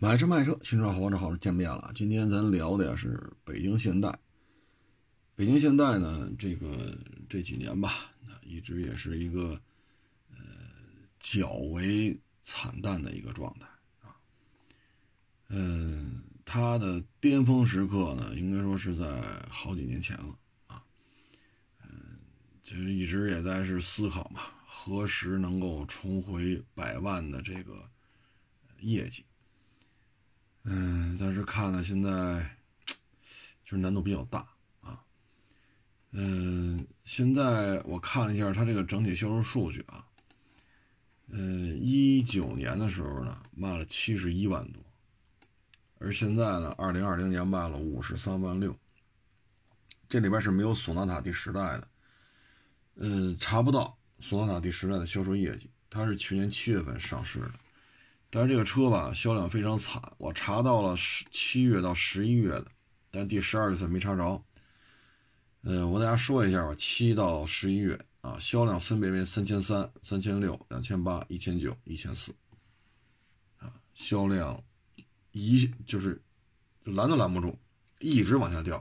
[0.00, 1.90] 买车卖车，新车好车好见面了。
[1.92, 4.16] 今天咱聊的呀是北京现代。
[5.34, 6.96] 北京现代呢，这个
[7.28, 8.12] 这几年吧，
[8.44, 9.60] 一直也是一个
[10.30, 10.36] 呃
[11.18, 13.66] 较为惨淡的一个状态
[14.06, 14.14] 啊。
[15.48, 19.04] 嗯，它的巅峰时刻呢，应该说是在
[19.50, 20.38] 好几年前了
[20.68, 20.80] 啊。
[21.82, 22.20] 嗯，
[22.62, 27.90] 其实一直也在是思考嘛，何时能够重回百万的这个
[28.78, 29.24] 业绩。
[30.64, 32.56] 嗯，但是看呢，现在
[33.64, 34.46] 就是难度比较大
[34.80, 35.00] 啊。
[36.10, 40.04] 嗯，现在我看了一下它这个整体销售数据啊。
[41.28, 44.82] 嗯，一九年的时候呢，卖了七十一万多，
[45.98, 48.74] 而现在呢，二零二零年卖了五十三万六。
[50.08, 51.88] 这里边是没有索纳塔第十代的，
[52.94, 57.52] 嗯，查不到索纳塔第十代的销售业绩，它是去年七月份上市的。
[58.30, 60.02] 但是这个车吧，销量非常惨。
[60.18, 62.66] 我查到了十七月到十一月的，
[63.10, 64.44] 但第十二月份没查着。
[65.62, 72.30] 嗯，我大家说一下吧，七到十一月啊，销量分别为三千三、三千六、两千八、一千九、一千四，
[73.56, 74.62] 啊，销量
[75.32, 76.22] 一就是
[76.84, 77.58] 拦都拦不住，
[77.98, 78.76] 一直往下掉。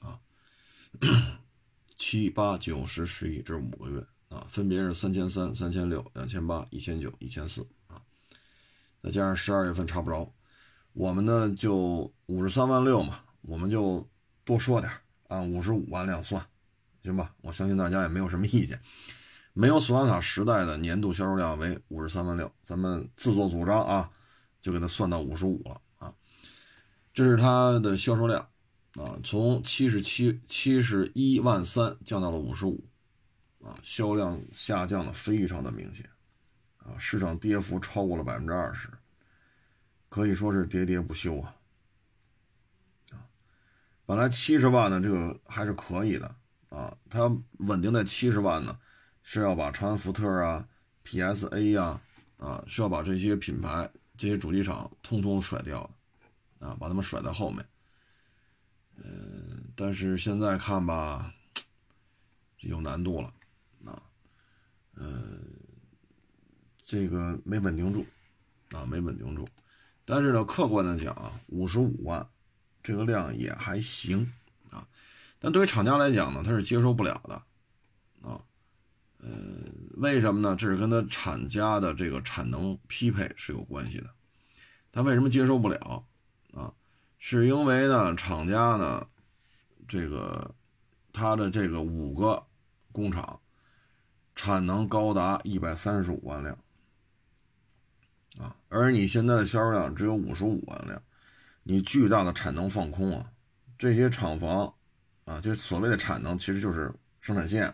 [0.00, 0.18] 啊，
[1.96, 7.66] 七八九十十一这五个月啊，分别是三千三、三千六、两千八、一千九、一千四。
[9.02, 10.32] 再加上十二月份查不着，
[10.92, 14.08] 我们呢就五十三万六嘛，我们就
[14.44, 14.92] 多说点，
[15.28, 16.46] 按五十五万辆算，
[17.02, 17.34] 行吧？
[17.40, 18.80] 我相信大家也没有什么意见。
[19.54, 24.10] 没有索纳塔时代的年度销售量为五十三万六，咱们自作主张啊，
[24.60, 26.14] 就给它算到五十五了啊。
[27.12, 28.48] 这是它的销售量
[28.94, 32.82] 啊，从七十七七十一万三降到了五十五
[33.62, 36.08] 啊，销量下降的非常的明显。
[36.84, 38.88] 啊，市场跌幅超过了百分之二十，
[40.08, 41.54] 可以说是喋喋不休啊！
[43.12, 43.22] 啊，
[44.04, 46.34] 本来七十万呢，这个还是可以的
[46.70, 48.78] 啊，它稳定在七十万呢，
[49.22, 50.68] 是要把长安福特啊、
[51.04, 52.00] PSA 呀
[52.38, 55.88] 啊，是要把这些品牌、这些主机厂通通甩掉
[56.58, 57.64] 的啊，把他们甩在后面。
[58.96, 61.32] 嗯，但是现在看吧，
[62.58, 63.32] 有难度了
[63.84, 64.02] 啊，
[64.96, 65.61] 嗯。
[66.92, 68.04] 这个没稳定住，
[68.76, 69.48] 啊，没稳定住。
[70.04, 72.28] 但是呢，客观的讲啊，五十五万
[72.82, 74.30] 这个量也还行
[74.68, 74.86] 啊。
[75.38, 77.34] 但对于厂家来讲呢，他是接受不了的
[78.28, 78.44] 啊。
[79.20, 79.30] 呃，
[79.92, 80.54] 为什么呢？
[80.54, 84.10] 这是跟他厂家的这个产能匹配是有关系的。
[84.92, 86.04] 他为什么接受不了
[86.52, 86.74] 啊？
[87.18, 89.06] 是因为呢，厂家呢，
[89.88, 90.54] 这个
[91.10, 92.44] 他的这个五个
[92.92, 93.40] 工厂
[94.34, 96.58] 产能高达一百三十五万辆。
[98.72, 101.00] 而你现在的销售量只有五十五万辆，
[101.62, 103.30] 你巨大的产能放空啊，
[103.76, 104.74] 这些厂房
[105.26, 106.90] 啊，就所谓的产能，其实就是
[107.20, 107.72] 生产线、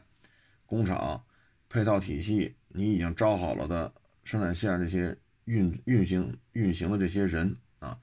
[0.67, 1.25] 工厂、
[1.69, 3.93] 配套体系，你已经招好了的
[4.25, 7.97] 生产线这些运运行运行的这些人啊，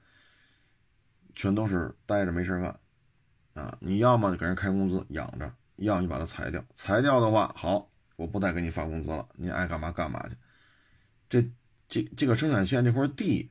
[1.34, 2.80] 全都是待着没事干
[3.62, 10.36] 啊，你要么给人开工资养着，要你把它裁掉，裁掉的话，好，我不再给你发工资了，你爱干嘛干嘛去，
[11.28, 11.50] 这。
[11.88, 13.50] 这这个生产线这块地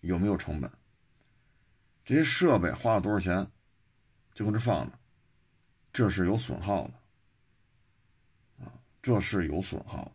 [0.00, 0.70] 有没有成本？
[2.04, 3.46] 这些设备花了多少钱？
[4.34, 4.98] 就搁这放着，
[5.92, 10.10] 这是有损耗的啊，这是有损耗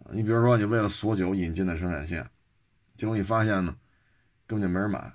[0.00, 2.28] 的你比如说，你为了锁酒引进的生产线，
[2.96, 3.76] 结果你发现呢，
[4.46, 5.14] 根本就没人买，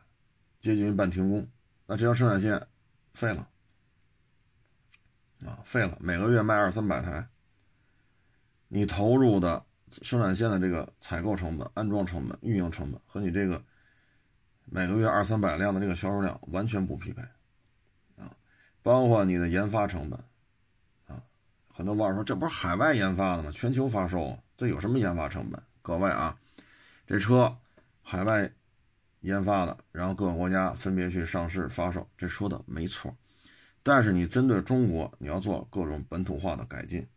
[0.60, 1.48] 接近于半停工，
[1.86, 2.66] 那这条生产线
[3.14, 3.48] 废了
[5.46, 7.28] 啊，废了，每个月卖二三百台，
[8.70, 9.66] 你投入的。
[10.02, 13.64] 生产线的这个采购成本、安装成本、运营成本和你这个
[14.66, 17.22] 每个月二三百辆的这个销售量完全不匹配
[18.18, 18.36] 啊！
[18.84, 20.20] 包括你的研发成本
[21.08, 21.24] 啊，
[21.68, 23.52] 很多网友说这不是海外研发的吗？
[23.52, 25.62] 全球发售，这有什么研发成本？
[25.82, 26.38] 各位啊，
[27.08, 27.58] 这车
[28.04, 28.52] 海外
[29.22, 33.16] 研发的，然后各个国家分别去上市发售，这说的没错。
[33.82, 37.08] 但是你针对中国，你要做各种本土化的改进、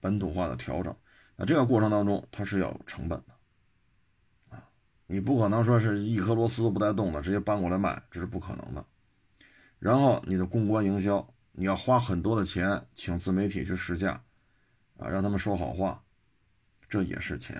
[0.00, 0.96] 本土化的调整。
[1.36, 4.62] 那这个过程当中，它是要有成本的，啊，
[5.06, 8.84] 你不可能说是一颗螺丝都不带动的直接搬过来卖，这是不可能的。
[9.80, 14.22] 然后你的公关营销，你要花很多的钱请自媒体去试驾，
[14.96, 16.04] 啊，让他们说好话，
[16.88, 17.56] 这也是钱，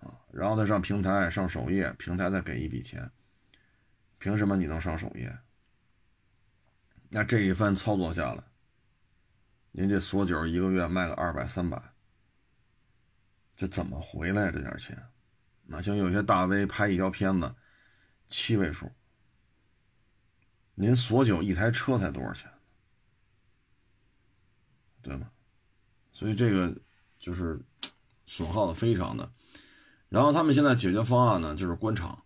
[0.00, 3.10] 啊，然后再上平台上首页，平台再给一笔钱，
[4.18, 5.36] 凭什么你能上首页？
[7.10, 8.42] 那这一番操作下来，
[9.72, 11.93] 您这锁酒一个月卖个二百三百。
[13.56, 14.96] 这怎么回来这点钱？
[15.66, 17.54] 那像有些大 V 拍一条片子，
[18.28, 18.90] 七位数。
[20.74, 22.50] 您锁酒一台车才多少钱？
[25.02, 25.30] 对吗？
[26.12, 26.74] 所以这个
[27.18, 27.60] 就是
[28.26, 29.30] 损耗的非常的。
[30.08, 32.24] 然后他们现在解决方案呢，就是关厂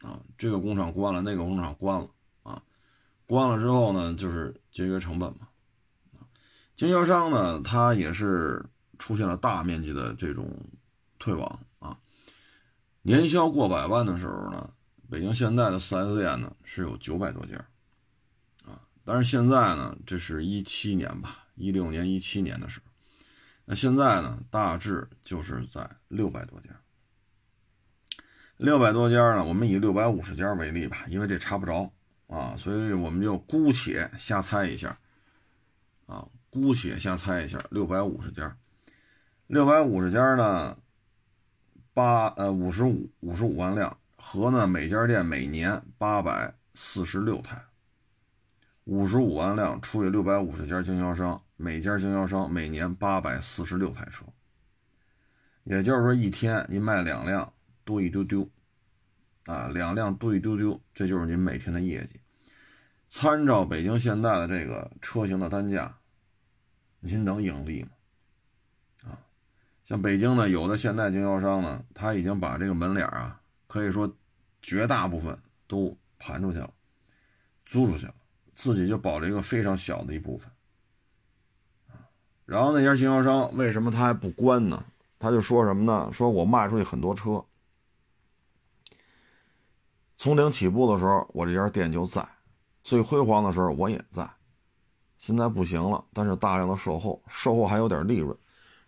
[0.00, 2.10] 啊，这个工厂关了，那个工厂关了
[2.42, 2.62] 啊，
[3.26, 5.48] 关了之后呢，就是节约成本嘛。
[6.76, 8.64] 经销商呢，他也是
[9.00, 10.48] 出现了大面积的这种
[11.18, 11.98] 退网啊，
[13.02, 14.74] 年销过百万的时候呢。
[15.10, 17.56] 北京现在的 4S 店呢是有九百多家，
[18.64, 22.92] 啊，但是现在呢，这是一七年吧，一六年、一七年的时候，
[23.64, 26.68] 那现在呢，大致就是在六百多家，
[28.56, 31.92] 六百多家呢，我们以六百五十家为例吧，因为这查不着
[32.28, 34.96] 啊，所以我们就姑且瞎猜一下，
[36.06, 38.56] 啊，姑且瞎猜一下，六百五十家，
[39.50, 40.78] 六百五十家呢，
[41.92, 43.98] 八呃五十五五十五万辆。
[44.16, 47.60] 和呢，每家店每年八百四十六台，
[48.84, 54.24] 五十五万辆除以六百五十家经销商，每家经销商每年八百四十六台车，
[55.64, 57.52] 也就是说一天您卖两辆
[57.82, 58.48] 多一丢丢，
[59.46, 62.20] 啊，两辆多一丢丢，这就是您每天的业绩。
[63.08, 65.98] 参照北京现代的这个车型的单价，
[67.00, 67.88] 您能盈利吗？
[69.90, 73.40] 像北京呢，有的现代经销商呢，他已经把这个门脸啊。
[73.66, 74.16] 可以说，
[74.62, 76.72] 绝大部分都盘出去了，
[77.66, 78.14] 租出去了，
[78.54, 80.48] 自己就保了一个非常小的一部分。
[82.44, 84.84] 然后那家经销商为什么他还不关呢？
[85.18, 86.08] 他就说什么呢？
[86.12, 87.44] 说我卖出去很多车，
[90.16, 92.22] 从零起步的时候，我这家店就在；
[92.84, 94.30] 最辉煌的时候，我也在。
[95.18, 98.38] 现在不行了，但是大量的售后，售后还有点利润。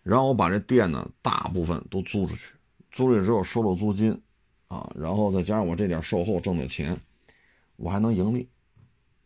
[0.03, 2.53] 然后我把这店呢，大部分都租出去，
[2.91, 4.21] 租出去之后收了租金。
[4.69, 6.99] 啊，然后再加上我这点售后挣的钱，
[7.75, 8.49] 我还能盈利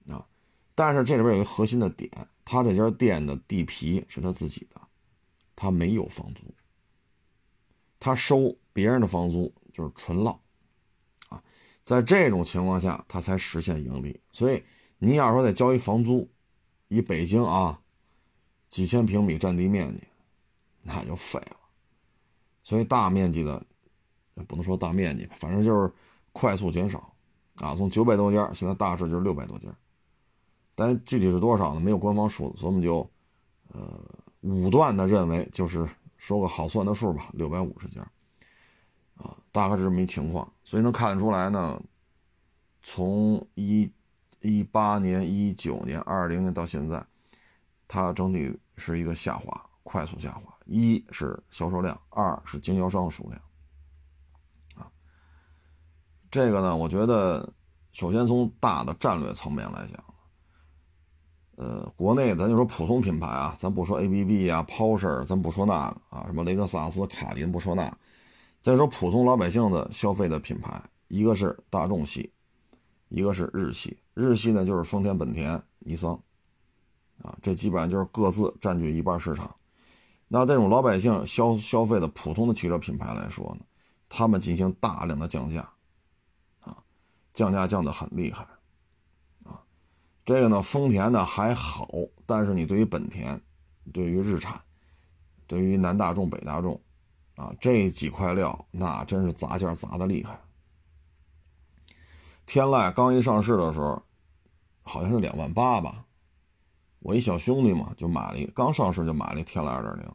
[0.09, 0.27] 啊。
[0.75, 2.11] 但是这里边有一个核心的点，
[2.43, 4.81] 他这家店的地皮是他自己的，
[5.55, 6.41] 他没有房租，
[7.97, 10.37] 他收别人的房租就是纯落
[11.29, 11.41] 啊。
[11.85, 14.19] 在这种情况下，他才实现盈利。
[14.33, 14.61] 所以
[14.97, 16.29] 你要说再交一房租，
[16.89, 17.79] 以北京啊
[18.67, 20.03] 几千平米占地面积，
[20.87, 21.57] 那就废了。
[22.63, 23.61] 所以大面积的。
[24.47, 25.91] 不能说大面积吧，反正就是
[26.31, 27.11] 快速减少，
[27.55, 29.67] 啊，从九百多家现在大致就是六百多家，
[30.75, 31.79] 但具体是多少呢？
[31.79, 33.09] 没有官方数，所以我们就
[33.69, 33.99] 呃
[34.41, 38.01] 武断的认为就是说个好算的数吧，六百五十家，
[39.15, 40.47] 啊，大概是这么一情况。
[40.63, 41.81] 所以能看得出来呢，
[42.83, 43.91] 从一
[44.41, 47.03] 一八年、一九年、二零年到现在，
[47.87, 50.56] 它整体是一个下滑，快速下滑。
[50.67, 53.41] 一是销售量，二是经销商数量
[54.75, 54.91] 啊。
[56.29, 57.53] 这个呢，我觉得，
[57.93, 60.03] 首先从大的战略层面来讲，
[61.55, 67.91] 呃，国内咱就说普通品牌啊，咱不说 ABB 啊、Porsche，咱不说那个啊，什么雷克萨斯、卡林，不说那，
[68.61, 72.31] 再说普通老百姓的消费的品牌，一个是大众系，
[73.09, 73.97] 一个是日系。
[74.13, 76.13] 日系呢，就是丰田、本田、尼桑，
[77.23, 79.55] 啊，这基本上就是各自占据一半市场。
[80.27, 83.65] 那这种老百姓消消费的普通的汽车品牌来说呢，
[84.09, 85.61] 他们进行大量的降价。
[85.61, 86.77] 啊
[87.33, 88.43] 降价降得很厉害，
[89.43, 89.61] 啊，
[90.25, 91.87] 这个呢，丰田呢还好，
[92.25, 93.39] 但是你对于本田、
[93.93, 94.59] 对于日产、
[95.45, 96.81] 对于南大众、北大众，
[97.35, 100.41] 啊，这几块料那真是砸价砸的厉害。
[102.47, 104.01] 天籁刚一上市的时候，
[104.81, 106.05] 好像是两万八吧，
[107.01, 110.11] 我一小兄弟嘛就买了一，刚上市就买了一天籁二点零，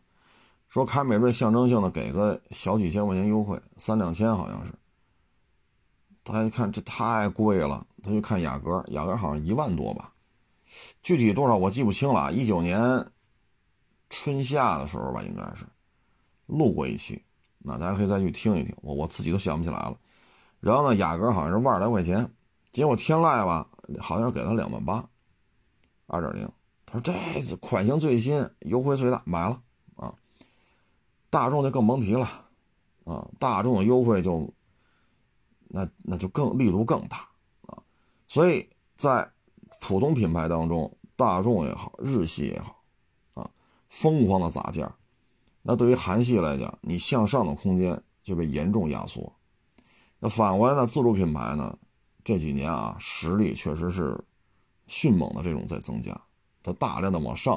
[0.73, 4.73] 说凯美瑞象征性的给个小几千块钱优惠，三两千好像是。
[6.25, 10.15] 他一看这太贵了，他就看雅阁，雅阁好像一万多吧，
[11.03, 12.33] 具体多少我记不清了。
[12.33, 12.81] 一九年
[14.09, 15.67] 春夏的时候吧，应该是
[16.47, 17.23] 录过一期，
[17.59, 19.95] 那大家可以再去听一听，我我自己都想不起来了。
[20.59, 22.33] 然后呢，雅阁好像是万来块钱，
[22.73, 23.69] 结果天籁吧，
[24.01, 25.07] 好像是给他两万八，
[26.07, 26.51] 二点零。
[26.87, 29.61] 他说这款型最新，优惠最大，买了。
[31.33, 32.29] 大众就更甭提了
[33.05, 34.53] 啊，大众的优惠就。
[35.75, 37.27] 那那就更力度更大
[37.63, 37.81] 啊，
[38.29, 39.27] 所以在
[39.81, 42.85] 普通品牌当中，大众也好，日系也好，
[43.33, 43.51] 啊，
[43.89, 44.95] 疯狂的砸价，
[45.63, 49.33] 那对于韩系来讲，你向上的空间就被严重压缩。
[50.19, 51.79] 那反过来呢，自主品牌呢，
[52.23, 54.23] 这几年啊，实力确实是
[54.87, 56.21] 迅猛的这种在增加，
[56.63, 57.57] 它大量的往上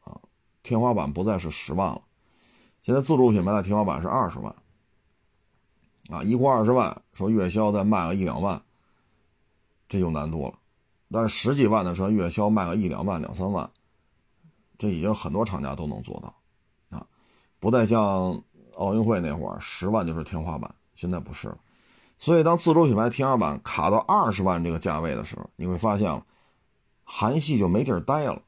[0.00, 0.20] 啊，
[0.64, 2.02] 天花板不再是十万了，
[2.82, 4.54] 现在自主品牌的天花板是二十万。
[6.10, 8.60] 啊，一过二十万，说月销再卖个一两万，
[9.88, 10.58] 这就难度了。
[11.10, 13.70] 但是十几万的车月销卖个一两万、两三万，
[14.76, 17.06] 这已经很多厂家都能做到啊，
[17.60, 18.42] 不再像
[18.74, 21.58] 奥运会那会儿十万就是天花板，现在不是了。
[22.18, 26.22] 所以当自主品牌天花板卡到二十万这个价位的时候，你会发现，
[27.04, 28.42] 韩系就没地儿待了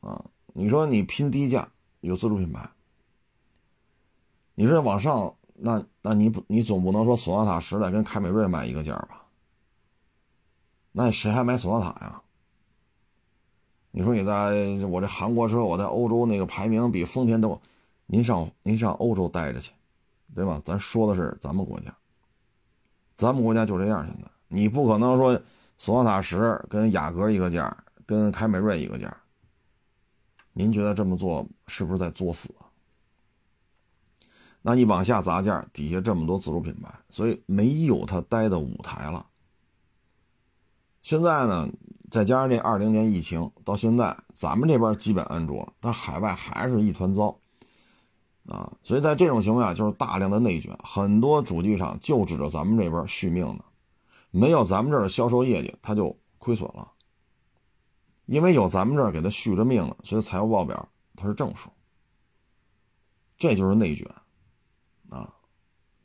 [0.00, 0.22] 啊。
[0.52, 1.66] 你说你拼低价
[2.00, 2.68] 有自主品牌，
[4.54, 9.22] 你说往上那那你不你总不能说索纳塔时代跟凯美瑞卖一个价吧？
[10.92, 12.20] 那谁还买索纳塔呀？
[13.90, 17.60] 你说你在我这韩国车，我在欧洲那个排名比丰田都，
[18.06, 19.72] 您上您上欧洲待着去，
[20.34, 20.60] 对吧？
[20.64, 21.92] 咱说的是咱们国家，
[23.14, 25.40] 咱们国家就这样，现在你不可能说
[25.78, 29.16] 索纳塔十跟雅阁一个价，跟凯美瑞一个价。
[30.52, 32.54] 您觉得这么做是不是在作死？
[34.66, 39.26] 那你往下砸价，底下这么多自主品牌，所以没有他待的舞台了。
[41.02, 41.68] 现在呢，
[42.10, 47.38] 再加上这二零年疫情，到现在咱们这边基本安卓，但海外还是一团糟
[48.46, 48.72] 啊。
[48.82, 53.62] 所以在这种情况下，就是大量的内卷，很多主机厂就指着咱们这边续命呢，
[54.30, 56.90] 没有咱们这儿的销售业绩，他就亏损了。
[58.24, 61.68] 因为有咱们这儿给他续着命了，所以财务报表它是正数。
[63.36, 64.10] 这就是内卷！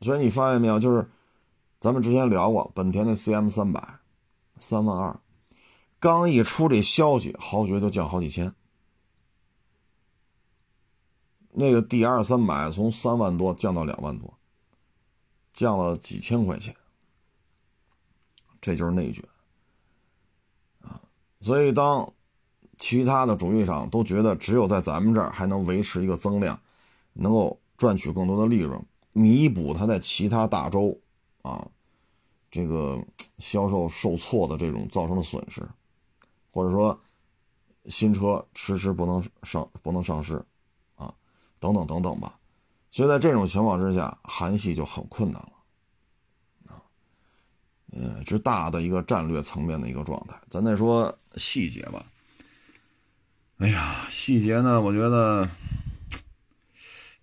[0.02, 1.10] 所以你发现没有，就是
[1.80, 4.00] 咱们之前聊过，本田的 CM 三百
[4.60, 5.20] 三万二，
[6.00, 8.54] 刚一出这消息，豪爵就降好几千。
[11.52, 14.38] 那个 DR 三百从三万多降到两万多，
[15.52, 16.76] 降了几千块钱，
[18.62, 19.26] 这就是内卷
[20.82, 21.02] 啊。
[21.42, 22.14] 所以，当
[22.78, 26.58] 其他的主机厂都觉得只有在咱们这儿还能维持一个增量，
[27.14, 28.82] 能够赚取更多的利润，
[29.14, 31.00] 弥补它在其他大洲
[31.42, 31.68] 啊
[32.52, 33.04] 这个
[33.38, 35.68] 销售受挫的这种造成的损失，
[36.52, 37.00] 或者说
[37.86, 40.44] 新车迟迟不能上不能上市
[40.96, 41.14] 啊
[41.60, 42.40] 等等等等吧。
[42.92, 45.52] 所以在这种情况之下，韩系就很困难了。
[46.68, 46.82] 啊
[47.92, 50.34] 嗯，是大的一个战略层面的一个状态。
[50.50, 52.06] 咱再说细节吧。
[53.58, 55.50] 哎呀，细节呢，我觉得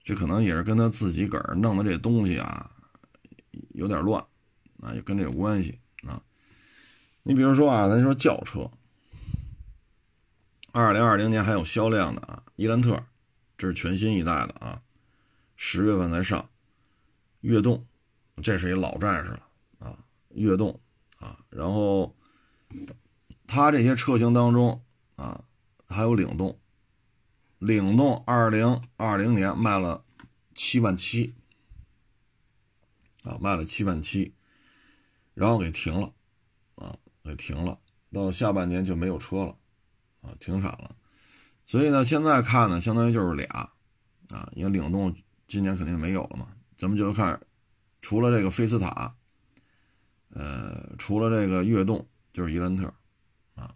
[0.06, 2.70] 这可能也是跟他自己个儿弄的这东西啊
[3.70, 4.24] 有点乱
[4.80, 6.22] 啊，也跟这有关系啊。
[7.24, 8.70] 你比如说啊，咱说轿车，
[10.70, 13.02] 二零二零年还有销量的啊，伊兰特，
[13.58, 14.80] 这是全新一代的啊，
[15.56, 16.48] 十月份才上。
[17.40, 17.84] 悦动，
[18.40, 19.42] 这是一老战士了
[19.80, 19.98] 啊。
[20.28, 20.78] 悦动
[21.18, 22.14] 啊，然后
[23.48, 24.80] 它这些车型当中
[25.16, 25.42] 啊，
[25.88, 26.56] 还有领动，
[27.66, 30.04] 领动二零二零年卖了
[30.54, 31.34] 七万七
[33.24, 34.32] 啊，卖了七万七，
[35.34, 36.12] 然后给停了
[36.76, 36.94] 啊，
[37.24, 37.80] 给停了，
[38.12, 39.56] 到下半年就没有车了
[40.20, 40.94] 啊，停产了。
[41.66, 43.48] 所以呢，现在看呢，相当于就是俩
[44.28, 45.12] 啊，因为领动
[45.48, 47.40] 今年肯定没有了嘛，咱们就看
[48.00, 49.16] 除了这个菲斯塔。
[50.30, 52.92] 呃，除了这个悦动，就是伊兰特，
[53.54, 53.74] 啊，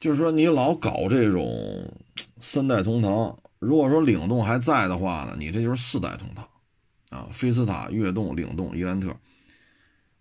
[0.00, 1.94] 就是说你老搞这种
[2.40, 6.48] 三代同堂，如果说领动还在的话呢，你这就是四代同堂，
[7.10, 9.14] 啊，菲斯塔、悦动、领动、伊兰特，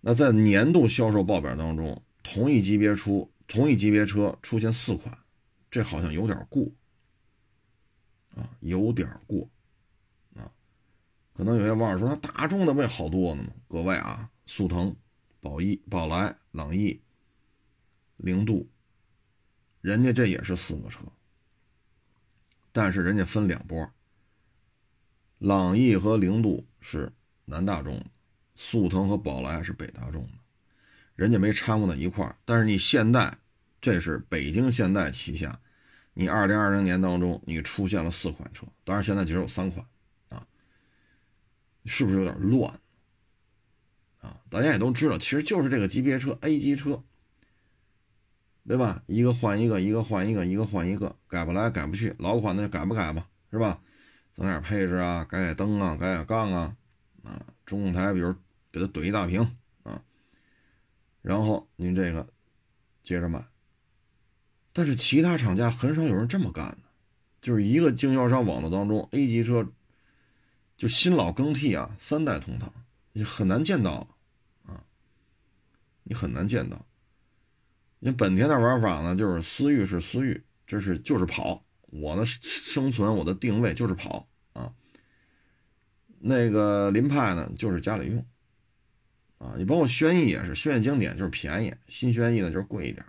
[0.01, 5.17] 那在年度销售报表当中，同一级别出同一级别车出现四款，
[5.71, 6.63] 这好像有点过，
[8.35, 9.49] 啊，有点过，
[10.35, 10.51] 啊，
[11.33, 13.49] 可能有些网友说，那大众的不也好多呢吗？
[13.67, 14.95] 各位啊，速腾。
[15.41, 16.99] 宝一、宝来、朗逸、
[18.17, 18.69] 零度，
[19.79, 20.99] 人家这也是四个车，
[22.71, 23.91] 但是人家分两波。
[25.39, 27.11] 朗逸和凌度是
[27.45, 28.05] 南大众，
[28.55, 30.33] 速腾和宝来是北大众的，
[31.15, 32.35] 人家没掺和在一块儿。
[32.43, 33.37] 但是你现代，
[33.79, 35.57] 这是北京现代旗下，
[36.13, 39.85] 你二零二零年当中你出现了四款车，当然现在只有三款
[40.27, 40.45] 啊，
[41.85, 42.77] 是不是有点乱？
[44.19, 47.01] 啊，大家也都知道，其实就是这个级别车 A 级车，
[48.69, 49.01] 对吧？
[49.07, 53.81] 一个换一个，一个换一个，一个换一个，改不来改不去，老款的改不改吧，是吧？
[54.31, 56.77] 增点配置啊，改改灯啊，改改杠啊，
[57.23, 58.31] 啊，中控台比如
[58.71, 59.41] 给它怼一大屏
[59.81, 59.99] 啊，
[61.23, 62.29] 然后您这个
[63.01, 63.43] 接着卖。
[64.71, 66.83] 但是其他厂家很少有人这么干的，
[67.41, 69.67] 就是一个经销商网络当中 A 级车
[70.77, 72.71] 就新老更替啊，三代同堂。
[73.13, 74.07] 你很难见到，
[74.63, 74.85] 啊，
[76.03, 76.85] 你很难见到。
[77.99, 84.73] 你本田的玩法呢，就是思域是思域，这是就是跑，我的生存，我的定位就是跑啊。
[86.19, 88.25] 那个凌派呢，就是家里用
[89.37, 93.05] 啊，你包括轩逸也是，轩逸经典就是便宜，新轩逸呢就是贵一点，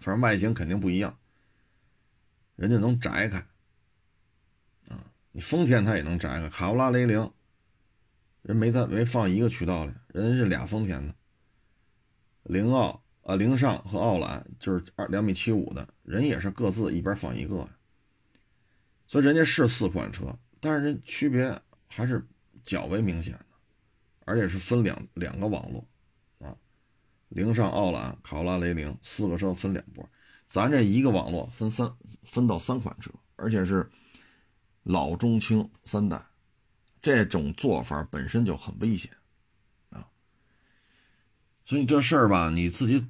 [0.00, 1.18] 反正外形肯定不一样，
[2.56, 3.38] 人家能摘开，
[4.88, 7.30] 啊，你丰田它也能摘开，卡罗拉、雷凌，
[8.42, 11.14] 人没在没放一个渠道里，人家是俩丰田的，
[12.44, 17.68] 凌傲啊，凌尚和傲揽就是二两米七五的人也是各自一边放一个，
[19.06, 22.26] 所以人家是四款车，但是人区别还是
[22.62, 23.46] 较为明显的。
[24.24, 25.84] 而且是分两两个网络，
[26.38, 26.56] 啊，
[27.30, 30.08] 凌尚、傲揽、卡罗拉、雷凌四个车分两波，
[30.46, 33.90] 咱这一个网络分三分到三款车，而且是
[34.84, 36.24] 老中青三代，
[37.00, 39.10] 这种做法本身就很危险，
[41.64, 43.04] 所以这事儿吧，你自己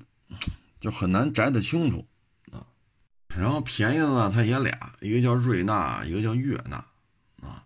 [0.81, 2.07] 就很难摘得清楚，
[2.51, 2.67] 啊，
[3.29, 6.77] 然后便宜的呢，它也俩，一个叫瑞纳，一个叫悦纳，
[7.41, 7.65] 啊，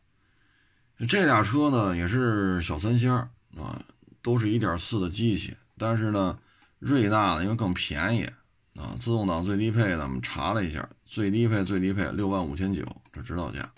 [1.08, 3.30] 这俩车呢也是小三厢。
[3.56, 3.80] 啊，
[4.20, 6.38] 都是一点四的机器，但是呢，
[6.78, 8.24] 瑞纳呢因为更便宜
[8.74, 13.72] 啊，自动挡最低配呢，我们查了一下，最低配最低配六万五千九，这指导价。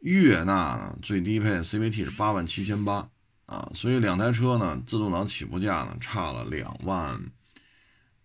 [0.00, 3.08] 悦纳呢最低配 CVT 是八万七千八
[3.52, 7.20] 啊，所以两台车呢，自动挡起步价呢差了两万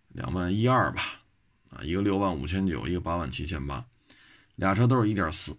[0.08, 1.20] 两万一二吧，
[1.68, 3.84] 啊，一个六万五千九，一个八万七千八，
[4.56, 5.54] 俩车都是一点四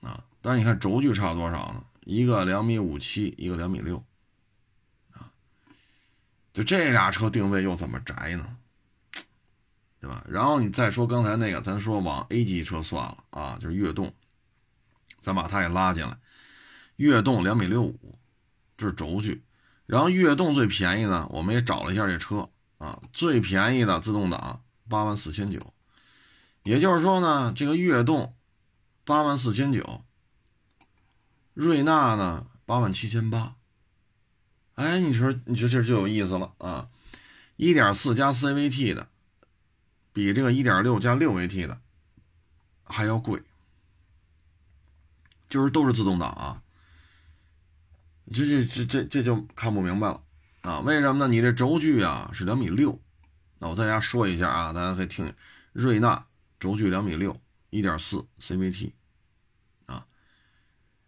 [0.00, 1.84] 啊，但是你看轴距差多少呢？
[2.00, 4.02] 一个两米五七，一个两米六。
[5.12, 5.30] 啊
[6.54, 8.56] 就这俩车定位又怎么窄呢？
[10.00, 10.24] 对吧？
[10.28, 14.12] 然后你再说刚才那个，咱说往 A 级车算了啊，就是悦动，
[15.20, 16.18] 咱把它也拉进来。
[16.96, 18.17] 悦动两米六五，
[18.78, 19.44] 这是轴距。
[19.84, 25.60] 然后悦动最便宜呢，我们也找了一下这车啊，最便宜的自动挡八万四千九。
[26.62, 28.34] 也就是说呢，这个悦动
[29.04, 30.04] 八万四千九，
[31.54, 33.56] 瑞纳呢八万七千八。
[34.74, 36.88] 哎，你说，你说这就有意思了啊！
[37.56, 39.08] 一点四加 CVT 的，
[40.12, 41.80] 比这个一点六加六 AT 的
[42.84, 43.42] 还要贵，
[45.48, 46.62] 就是都是自动挡啊。
[48.32, 50.22] 这这这这这就看不明白了
[50.62, 50.80] 啊！
[50.80, 51.28] 为什么呢？
[51.28, 53.00] 你这轴距啊是两米六，
[53.58, 55.34] 那我再家说一下啊，大家可以听，
[55.72, 56.26] 瑞纳
[56.58, 58.92] 轴距两米六，一点四 CVT
[59.86, 60.06] 啊，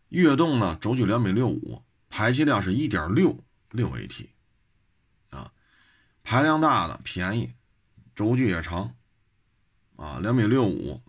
[0.09, 3.45] 悦动呢轴距两米六五，排气量是一点六。
[3.73, 4.27] 六 AT，
[5.29, 5.53] 啊，
[6.25, 7.55] 排量大的便宜，
[8.17, 8.97] 轴距也长，
[9.95, 11.01] 啊，两米六五，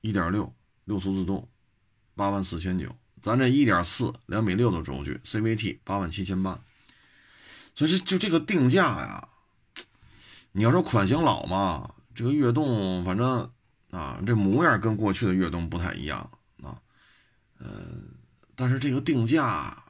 [0.00, 1.48] 一点六六速自动，
[2.14, 2.96] 八万四千九。
[3.24, 6.60] 咱这一点四两米六的轴距，CVT 八万七千八。
[7.74, 9.28] 所以这就这个定价呀，
[10.52, 13.50] 你要说款型老嘛，这个悦动反正
[13.92, 16.18] 啊，这模样跟过去的悦动不太一样
[16.62, 16.76] 啊，
[17.58, 17.66] 呃，
[18.54, 19.84] 但是这个定价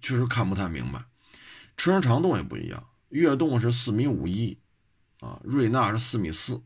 [0.00, 1.04] 确实看不太明白。
[1.76, 4.58] 车身长度也不一样，悦动是四米五一，
[5.20, 6.60] 啊，瑞纳是四米四，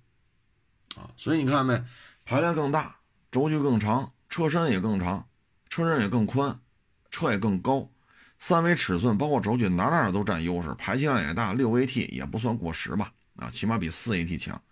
[0.96, 1.84] 啊，所以你看没，
[2.24, 3.00] 排量更大，
[3.30, 5.28] 轴距更长，车身也更长，
[5.76, 6.58] 车身也更宽，
[7.10, 7.90] 车也更高，
[8.38, 14.62] 三维尺寸包括轴距哪哪都占优势，排气量也大，六 AT 也不算过时吧，啊，起码比四 AT 强，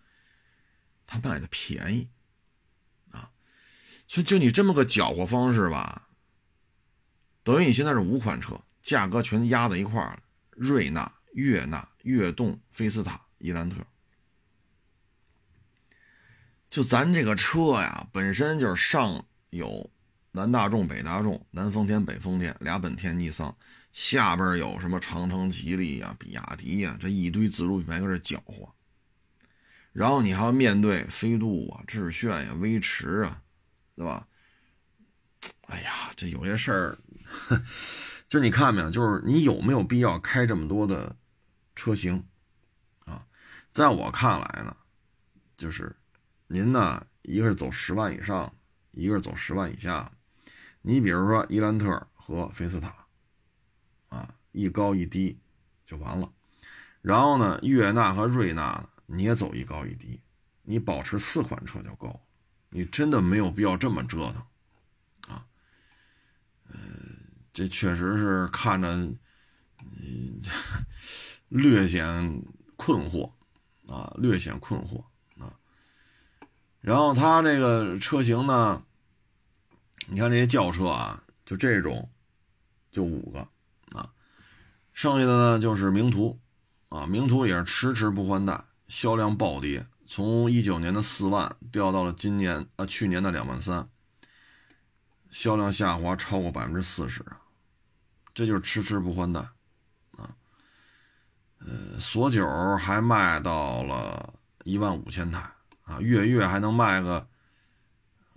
[1.06, 2.08] 它卖的便宜，
[3.10, 3.30] 啊，
[4.08, 6.08] 所以就你这么个搅和方式吧，
[7.42, 10.22] 等于你现在是五款车，价格全压在一块儿了。
[10.52, 13.76] 瑞纳、悦纳、悦动、菲斯塔、伊兰特，
[16.70, 19.90] 就咱这个车呀，本身就是上有
[20.36, 23.56] 南大众、北大众、南丰田、北丰田俩本田、尼桑，
[23.92, 28.74] 下边有什么长城、吉利呀、比亚迪呀，这一堆自主品牌搁这搅和，
[29.92, 33.42] 然后你还要面对飞度啊、致炫呀、威驰啊，
[33.94, 34.26] 对吧？
[35.68, 36.98] 哎呀，这有些事儿。
[38.26, 41.16] 就是你看没有，就是你有没有必要开这么多的
[41.76, 42.26] 车型
[43.04, 43.24] 啊？
[43.70, 44.76] 在我看来呢，
[45.56, 45.94] 就是
[46.48, 48.52] 您呢，一个是走十万以上，
[48.90, 50.10] 一个是走十万以下。
[50.86, 52.94] 你比如说伊兰特和菲斯塔
[54.10, 55.38] 啊，一高一低
[55.86, 56.30] 就完了。
[57.00, 60.20] 然后呢，悦纳和瑞纳，你也走一高一低，
[60.62, 62.20] 你保持四款车就够。
[62.68, 64.46] 你真的没有必要这么折腾。
[67.52, 68.88] 这确实是看着，
[69.78, 70.42] 嗯，
[71.48, 72.42] 略显
[72.74, 73.30] 困惑
[73.86, 75.04] 啊，略显困惑
[75.38, 75.56] 啊。
[76.80, 78.84] 然后它这个车型呢，
[80.06, 82.10] 你看这些轿车啊，就这种，
[82.90, 83.40] 就五个
[83.98, 84.10] 啊，
[84.92, 86.38] 剩下的呢就是名图
[86.88, 93.88] 啊，名图也是迟迟不换代，销量暴跌，从一九年的四万掉到了今年啊去年的两万三，
[95.30, 97.40] 销量下滑超过百分之四十啊。
[98.34, 99.40] 这就是迟迟不换代
[100.18, 100.34] 啊，
[101.60, 105.38] 呃，索九还卖到了一万五千台
[105.84, 107.28] 啊，月月还能卖个，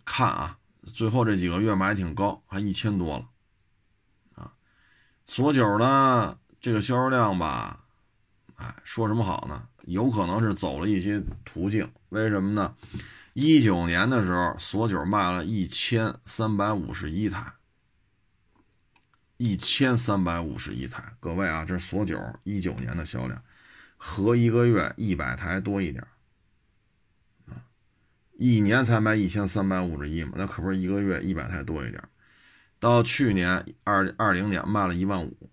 [0.06, 0.58] 看啊，
[0.94, 3.30] 最后这几个月卖挺高，还一千多了，
[4.36, 4.54] 啊，
[5.28, 7.86] 索九呢这个销售量吧，
[8.56, 9.68] 哎，说什么好呢？
[9.86, 12.76] 有可能是走了一些途径，为什么呢？
[13.34, 17.54] 一九年的时候，索九卖了一千三百五十一台，
[19.38, 21.14] 一千三百五十一台。
[21.20, 23.42] 各位啊，这是索九一九年的销量，
[23.96, 26.06] 合一个月一百台多一点，
[28.38, 32.02] 一年才卖一千三百五十一嘛，那可不是一个月一百台多一点。
[32.80, 35.50] 到去年二二零年卖了一万五，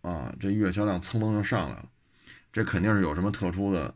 [0.00, 1.88] 啊，这月销量蹭蹭就上来了，
[2.52, 3.94] 这肯定是有什么特殊的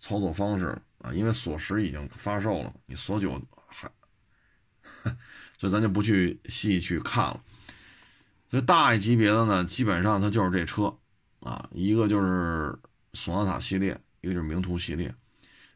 [0.00, 0.76] 操作方式。
[0.98, 3.32] 啊，因为锁十已经发售了，你锁九
[3.66, 3.90] 还，
[5.58, 7.42] 所以咱就不去细去看了。
[8.48, 10.96] 所以大一级别的呢，基本上它就是这车
[11.40, 12.78] 啊，一个就是
[13.14, 15.12] 索纳塔系列，一个就是名图系列。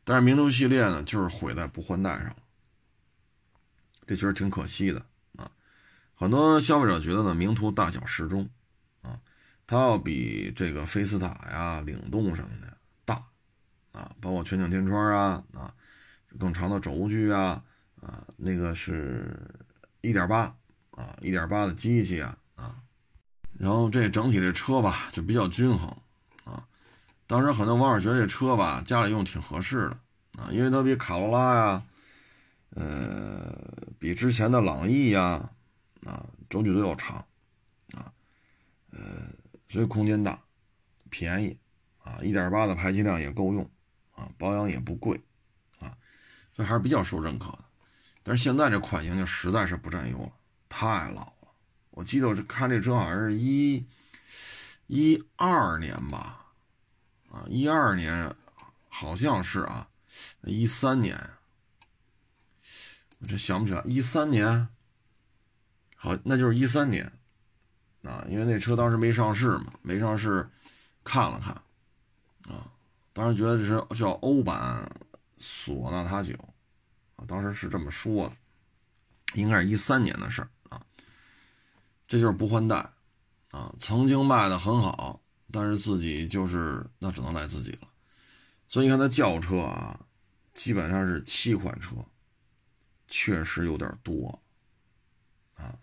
[0.07, 2.37] 但是名图系列呢，就是毁在不换代上了，
[4.07, 5.05] 这确实挺可惜的
[5.37, 5.51] 啊。
[6.15, 8.49] 很多消费者觉得呢，名图大小适中
[9.03, 9.19] 啊，
[9.67, 13.27] 它要比这个菲斯塔呀、领动什么的大。
[13.91, 15.75] 啊，包括全景天窗啊，啊，
[16.39, 17.65] 更长的轴距啊，
[18.01, 19.37] 啊，那个是
[20.03, 20.53] 1.8
[20.91, 22.77] 啊，1.8的机器啊，啊，
[23.59, 25.97] 然后这整体这车吧就比较均衡。
[27.27, 31.83] 当时很多网友觉得这车吧家里用挺合适的啊，因为它比卡罗拉呀，
[32.71, 33.57] 呃，
[33.99, 35.51] 比之前的朗逸呀，
[36.05, 37.17] 啊，轴距都要长
[37.95, 38.13] 啊，
[38.91, 39.01] 呃，
[39.69, 40.39] 所以空间大，
[41.11, 41.57] 便宜
[42.03, 43.69] 啊，1.8的排气量也够用。
[44.17, 45.21] 啊，保养也不贵，
[45.79, 45.93] 啊，
[46.55, 47.59] 所以还是比较受认可的。
[48.23, 50.33] 但是现在这款型就实在是不占用了，
[50.71, 51.49] 太老了。
[51.91, 53.85] 我记得我看这车好像是一
[54.87, 56.46] 一二年吧，
[57.37, 58.35] 啊，一二年
[58.89, 59.89] 好像是啊，
[60.41, 61.15] 一三年，
[63.19, 64.69] 我这想不起来，一三年，
[65.97, 67.13] 好，那就是一三年，
[68.05, 70.49] 啊，因为那车当时没上市嘛，没上市，
[71.05, 71.53] 看了看，
[72.55, 72.73] 啊。
[73.13, 74.91] 当时觉得这是叫欧版
[75.37, 76.35] 索纳塔九
[77.17, 78.37] 啊，当时是这么说的，
[79.35, 80.81] 应该是一三年的事儿啊。
[82.09, 82.77] 这就是不换代
[83.51, 85.21] 啊，曾经卖的很好，
[85.51, 87.89] 但是自己就是那只能赖自己了。
[88.69, 90.07] 所以你看它轿车啊，
[90.55, 91.97] 基本上是七款车，
[93.09, 94.43] 确实有点多
[95.55, 95.79] 啊，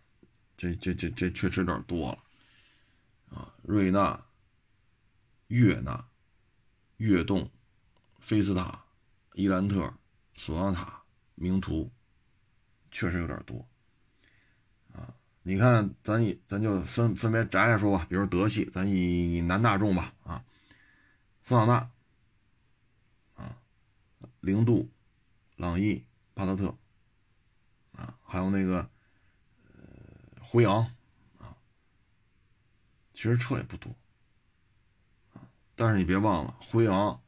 [0.57, 2.23] 这这这这确实有点多了
[3.37, 4.25] 啊，瑞纳、
[5.47, 6.05] 悦纳。
[6.97, 7.51] 悦动、
[8.19, 8.85] 菲斯塔、
[9.33, 9.93] 伊兰特、
[10.35, 11.03] 索纳塔、
[11.35, 11.91] 名图，
[12.91, 13.67] 确实有点多！
[15.45, 20.41] 你看，咱以咱就分分别摘来说吧，比如德系，咱以男大众吧啊，
[21.43, 23.57] 桑塔纳啊，
[24.39, 24.89] 零度、
[25.57, 26.73] 朗逸、帕萨特
[27.91, 28.89] 啊，还有那个
[29.65, 30.89] 呃辉昂
[31.39, 31.57] 啊，
[33.13, 33.93] 其实车也不多。
[35.75, 37.21] 但是你别忘了，辉昂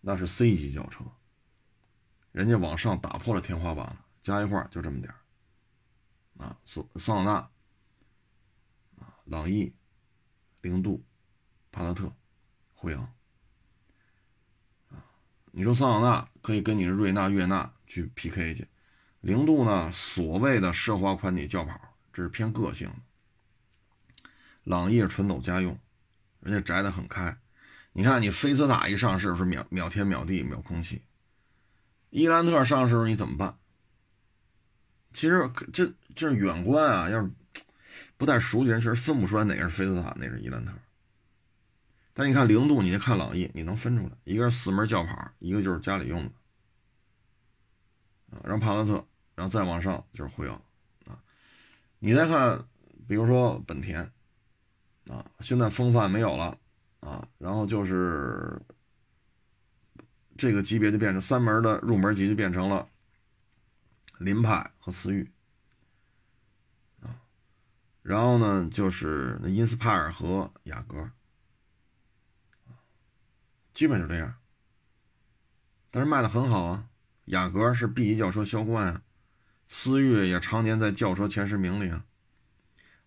[0.00, 1.04] 那是 C 级轿车，
[2.32, 5.14] 人家往上打破了天花板了，加一块就这么点
[6.38, 7.32] 啊，桑桑塔纳
[9.00, 9.74] 啊，朗逸、
[10.62, 11.04] 零度、
[11.70, 12.12] 帕萨特、
[12.74, 13.12] 辉昂
[14.90, 15.04] 啊，
[15.52, 18.68] 你说桑塔纳可以跟你的瑞纳、悦纳去 PK 去，
[19.20, 21.78] 零度呢，所谓的奢华宽体轿跑，
[22.12, 24.30] 这是偏个性的，
[24.62, 25.78] 朗逸是纯走家用，
[26.40, 27.36] 人家摘得很开。
[27.92, 31.02] 你看，你菲斯塔一上市是秒秒天秒地秒空气，
[32.10, 33.58] 伊兰特上市你怎么办？
[35.12, 37.30] 其实这这是远观啊，要是
[38.16, 40.72] 不太熟悉人，确实分不出来哪个是菲斯塔，哪是伊兰特。
[42.14, 46.30] 但你看零度，你再看朗逸，你能分出来，一个是四门轿跑，一个就是家里用的
[48.36, 48.40] 啊。
[48.44, 50.60] 然后帕萨特，然后再往上就是辉昂
[51.06, 51.18] 啊。
[51.98, 52.64] 你再看，
[53.06, 54.00] 比如说本田
[55.08, 56.58] 啊，现在风范没有了。
[57.00, 58.60] 啊，然后就是
[60.36, 62.88] 这个级别就变成三门的入门级，就变成了
[64.18, 65.32] 凌派和思域
[67.00, 67.22] 啊。
[68.02, 71.10] 然后呢，就是那英斯帕尔和雅阁
[73.72, 74.34] 基本就这样。
[75.90, 76.88] 但是卖的很好啊，
[77.26, 79.02] 雅阁是 B 级轿车销冠啊，
[79.66, 82.04] 思域也常年在轿车前十名里啊。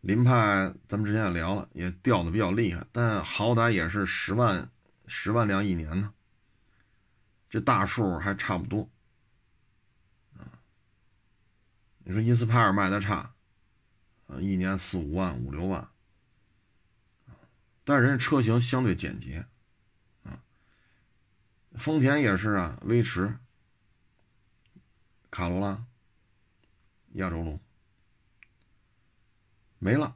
[0.02, 4.72] 林派，咱们之前也聊了，也掉的比较厉害，但好歹也是十万
[5.06, 6.12] 十万辆一年呢，
[7.48, 8.90] 这大数还差不多
[10.38, 10.58] 啊。
[12.04, 13.34] 你说英斯帕尔卖的差，
[14.28, 15.90] 啊，一年四五万五六万，
[17.84, 19.46] 但是人家车型相对简洁
[20.24, 20.42] 啊
[21.74, 23.38] 丰田也是啊，威驰、
[25.30, 25.86] 卡罗拉、
[27.14, 27.60] 亚洲龙
[29.80, 30.16] 没了，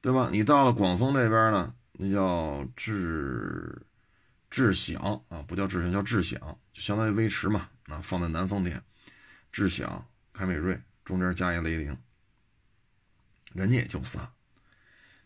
[0.00, 0.28] 对吧？
[0.32, 3.86] 你到了广丰这边呢，那叫智
[4.50, 7.68] 智享啊，不叫智享，叫智享，就相当于威驰嘛。
[7.84, 8.84] 啊，放在南丰田、
[9.50, 10.06] 智享、
[10.38, 11.98] 凯美瑞中间加一雷凌，
[13.54, 14.30] 人家也就仨。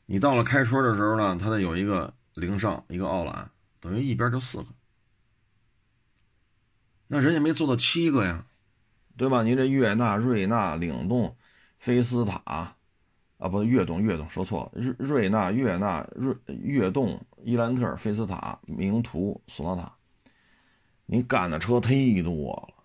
[0.07, 4.69] 你到了开春的时候呢，它得有一个凌尚，一个奥兰，等于一边就四个。
[7.09, 8.47] 那人家没做到七个呀，
[9.19, 9.43] 对吧？
[9.43, 11.37] 你这悦纳、瑞纳、领动、
[11.77, 12.75] 菲斯塔，啊，
[13.51, 19.95] 不，悦动、悦动说错了，瑞瑞纳、悦纳、瑞悦动、伊兰特、菲斯塔、名图、索纳塔，
[21.05, 22.82] 你干的车忒多了！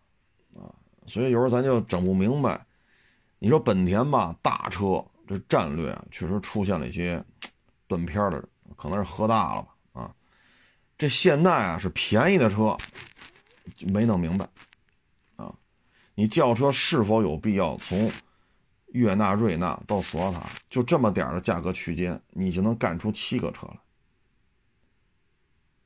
[1.07, 2.63] 所以有时候咱就整不明白。
[3.39, 7.23] 你说本田吧，大车这战略啊，确实出现了一些
[7.87, 10.15] 断片的，可能是喝大了吧啊！
[10.97, 12.77] 这现代啊是便宜的车。
[13.81, 14.47] 没弄明白，
[15.35, 15.53] 啊，
[16.15, 18.09] 你轿车是否有必要从
[18.87, 23.77] 悦纳、瑞纳到索纳塔，就这么点的价格区间，你就能干出七个车来？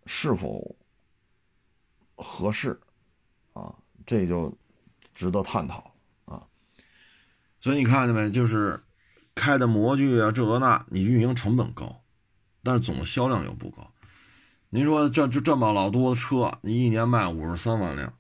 [0.06, 0.76] 是否
[2.16, 2.80] 合适？
[3.54, 4.56] 啊，这就
[5.14, 5.94] 值得探讨
[6.26, 6.48] 啊。
[7.60, 8.30] 所以你看见没？
[8.30, 8.82] 就是
[9.36, 12.02] 开的模具啊，这个那，你运营成本高，
[12.64, 13.92] 但是总销量又不高。
[14.70, 18.14] 您说这就这么老多的车，你一年卖五十三万辆，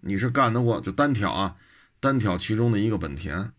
[0.00, 0.80] 你是干得过？
[0.80, 1.56] 就单挑啊，
[1.98, 3.52] 单挑其中的一个本田，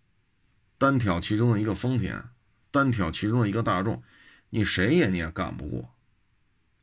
[0.77, 2.23] 单挑其中的一个丰田，
[2.69, 4.03] 单挑其中的一个大众，
[4.51, 5.89] 你谁也你也干不过。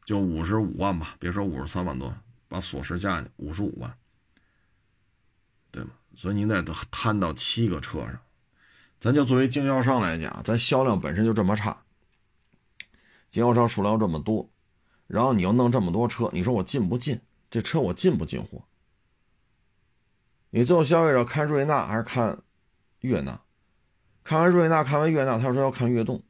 [0.05, 2.13] 就五十五万吧，别说五十三万多，
[2.49, 3.97] 把锁匙加进去，五十五万，
[5.73, 5.91] 对吗？
[6.15, 8.21] 所以您得摊到七个车上，
[9.01, 11.83] 咱就作为经销商来讲，咱销量本身就这么差，
[13.29, 14.49] 经销商数量这么多。
[15.07, 17.21] 然后你又弄这么多车，你说我进不进？
[17.51, 18.65] 这车我进不进货？
[20.51, 22.43] 你最后消费者看瑞纳还是看
[23.01, 23.41] 悦纳？
[24.23, 26.23] 看完瑞纳，看完悦纳，他说要看悦动，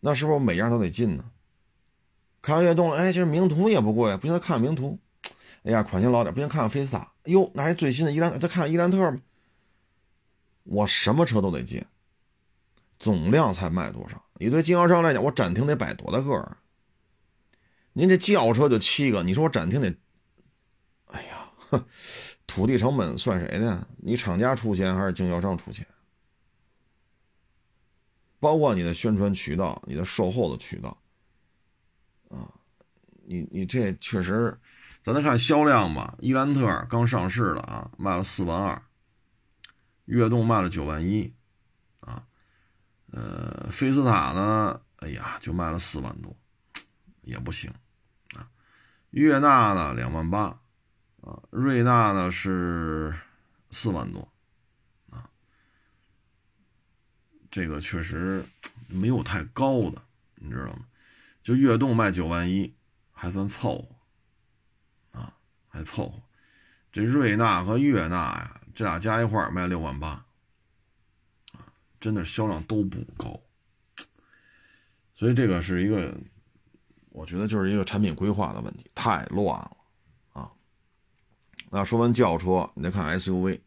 [0.00, 1.30] 那是不是每样都得进呢？
[2.42, 4.98] 看完悦动，哎，其实名图也不贵，不行，看名图。
[5.62, 7.12] 哎呀，款型老点，不行，看看菲斯塔。
[7.24, 9.20] 哟，那还最新的伊兰，再看看伊兰特吧。
[10.64, 11.84] 我什么车都得进，
[12.98, 14.24] 总量才卖多少？
[14.34, 16.56] 你对经销商来讲，我展厅得摆多大个儿？
[17.92, 19.94] 您这轿车就七个，你说我展厅得，
[21.06, 21.84] 哎呀，哼
[22.46, 23.86] 土地成本算谁的？
[23.98, 25.86] 你厂家出钱还是经销商出钱？
[28.38, 30.96] 包括你的宣传渠道、你的售后的渠道，
[32.30, 32.48] 啊，
[33.26, 34.58] 你你这确实，
[35.02, 36.16] 咱再看销量吧。
[36.20, 38.82] 伊兰特刚上市了啊，卖了四万二，
[40.04, 41.34] 悦动卖了九万一，
[42.00, 42.26] 啊，
[43.12, 46.36] 呃，菲斯塔呢，哎呀，就卖了四万多。
[47.22, 47.70] 也不行，
[48.34, 48.48] 啊，
[49.10, 50.58] 悦纳呢两万八，
[51.20, 53.14] 啊，瑞纳呢是
[53.70, 54.32] 四万多，
[55.10, 55.30] 啊，
[57.50, 58.44] 这个确实
[58.88, 60.02] 没有太高的，
[60.36, 60.86] 你知道吗？
[61.42, 62.74] 就悦动卖九万一，
[63.12, 63.88] 还算凑合，
[65.70, 66.20] 还凑合。
[66.92, 70.08] 这瑞纳和悦纳呀，这俩加一块卖六万八，
[71.52, 73.40] 啊，真的销量都不高，
[75.14, 76.14] 所以这个是一个。
[77.12, 79.76] 我觉得就是一个产品规划的问题，太乱了
[80.32, 80.48] 啊！
[81.68, 83.60] 那说完轿车，你再看 SUV，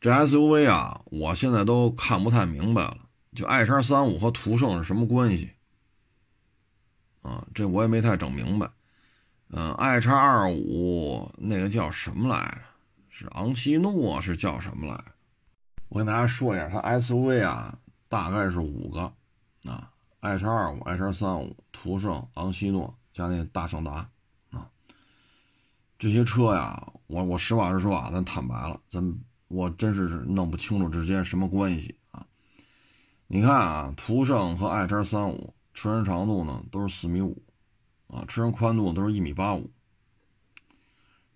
[0.00, 3.06] 这 SUV 啊，我现在都看不太明白了。
[3.34, 5.52] 就爱叉三五和途胜是什么关系
[7.20, 7.46] 啊？
[7.54, 8.70] 这我也没太整明白。
[9.50, 12.58] 嗯，，i 叉二五那个叫什么来着？
[13.08, 15.04] 是昂希诺是叫什么来？
[15.88, 17.78] 我跟大家说一下，它 SUV 啊，
[18.08, 19.00] 大概是五个
[19.70, 19.90] 啊。
[20.20, 24.10] ，i 叉二五、i 叉三五、途胜、昂希诺加那大胜达
[24.50, 24.68] 啊，
[25.96, 32.26] 这些车呀，我我实话实说啊，咱坦白了，咱我真是弄不清楚之间什么关系啊。
[33.28, 37.40] 你看啊，途胜和 i 叉三五车身长度呢都是四米五
[38.14, 39.70] 啊，车身宽度都是一米八五，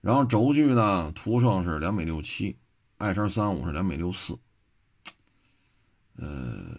[0.01, 2.57] 然后轴距呢，途胜是两米六七，
[2.99, 4.39] 爱车三五是两米六四，
[6.15, 6.79] 呃。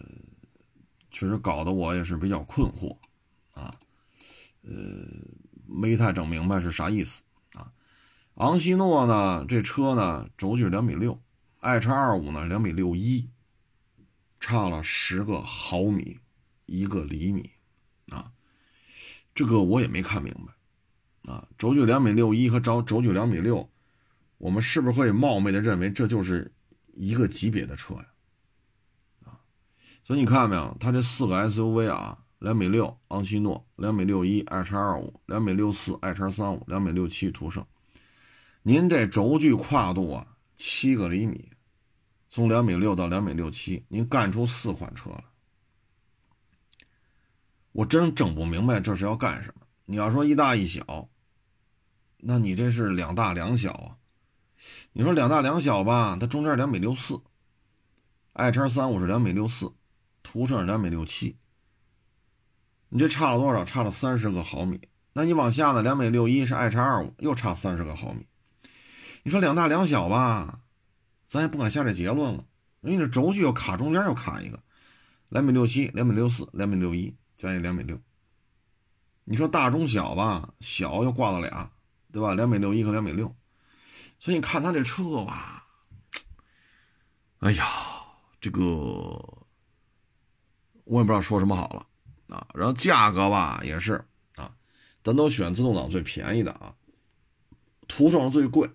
[1.12, 2.96] 确实搞得我也是比较困惑，
[3.52, 3.74] 啊，
[4.62, 4.72] 呃，
[5.66, 7.22] 没太整明白是啥意思
[7.54, 7.72] 啊。
[8.36, 11.20] 昂希诺呢，这车呢轴距两米六，
[11.58, 13.28] 爱车二五呢两米六一，
[14.38, 16.20] 差了十个毫米，
[16.66, 17.50] 一个厘米，
[19.40, 23.70] 这个我也没看明白，啊，轴距两米六一和轴轴距两米六，
[24.36, 26.52] 我们是不是会冒昧的认为这就是
[26.92, 28.06] 一个级别的车呀？
[29.24, 29.40] 啊
[30.04, 37.64] 所以你看没有，它这四个 SUV 啊，两米六昂希诺，两米六一爱叉二五，两米六四爱叉三五，两米六七途胜。
[38.64, 41.48] 您这轴距跨度啊，七个厘米，
[42.28, 45.24] 从两米六到两米六七，您干出四款车了，
[47.72, 49.66] 我真整不明白这是要干什么。
[49.84, 51.08] 你要说一大一小，
[52.18, 53.96] 那你这是两大两小啊？
[54.92, 57.20] 你说两大两小吧，它中间两米六四，
[58.32, 59.72] 爱叉三五是两米六四，
[60.22, 61.36] 途胜两米六七。
[62.88, 63.64] 你这差了多少？
[63.64, 64.80] 差了三十个毫米。
[65.12, 65.82] 那你往下呢？
[65.82, 68.26] 两米六一是爱叉二五，又差三十个毫米。
[69.22, 70.60] 你说两大两小吧，
[71.26, 72.44] 咱也不敢下这结论了，
[72.82, 74.62] 因为这轴距又卡中间又卡一个，
[75.30, 77.98] 两米六七、两米六四、两米六一将近两米六。
[79.24, 81.72] 你说大中小吧，小又挂了俩，
[82.12, 82.34] 对吧？
[82.34, 83.34] 两米六一和两米六。
[84.18, 85.64] 所以你看他这车吧，
[87.38, 87.64] 哎呀，
[88.42, 88.60] 这个
[90.84, 91.86] 我也不知道说什么好了。
[92.36, 94.04] 啊，然后价格吧也是
[94.36, 94.54] 啊，
[95.02, 96.76] 咱都选自动挡最便宜的啊，
[97.88, 98.70] 途胜最贵。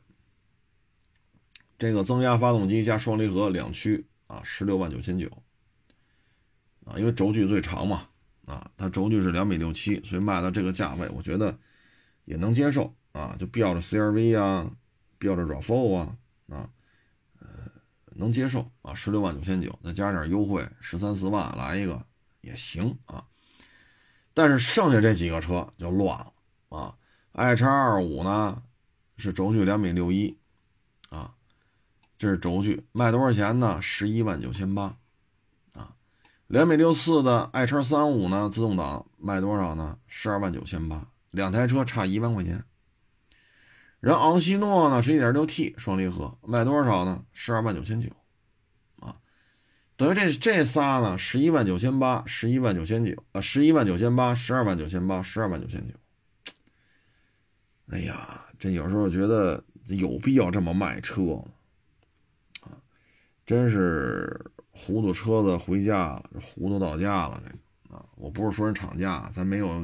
[1.78, 5.30] 这个增压发动机加双离合两驱啊，十六万九千九
[6.86, 8.10] 啊，因为轴距最长嘛
[8.46, 11.58] 啊，它轴距是两米六七，所以卖到这个价位，我觉得
[12.26, 14.72] 也能接受啊，就标着 CRV 啊，
[15.18, 16.18] 标着 RAV4 啊
[16.50, 16.70] 啊，
[17.40, 17.48] 呃，
[18.16, 22.06] 能接受啊，十六万九千九，再加点优惠，十三四万来一个
[22.42, 23.26] 也行啊。
[24.34, 26.34] 但是剩下这几个车就乱了
[26.68, 26.96] 啊
[27.32, 28.62] ！，i 叉二五呢
[29.18, 30.38] 是轴距两米六一
[31.10, 31.34] 啊，
[32.18, 33.82] 这是轴距，卖多少钱呢？
[33.82, 34.98] 十一万九千八！
[36.48, 39.98] 两米六四的爱车三五呢，自动挡卖多少呢？
[40.08, 42.64] 十二万九千八，两台车差一万块钱。
[44.00, 47.24] 人昂希诺呢是一点六 T 双离合，卖多少呢？
[47.34, 48.10] 十二万九千九。
[49.00, 49.18] 啊
[49.98, 55.96] 等于这这仨呢，十一万九千八，十一万九千九啊，十一万九千八，十二万九千八，十二万九千九。
[57.88, 61.46] 哎呀，这有时候觉得有必要这么卖车吗？
[62.62, 62.78] 啊，
[63.46, 67.42] 真是糊涂车子回家了，糊涂到家了。
[67.46, 69.82] 这啊，我不是说人厂家，咱没有，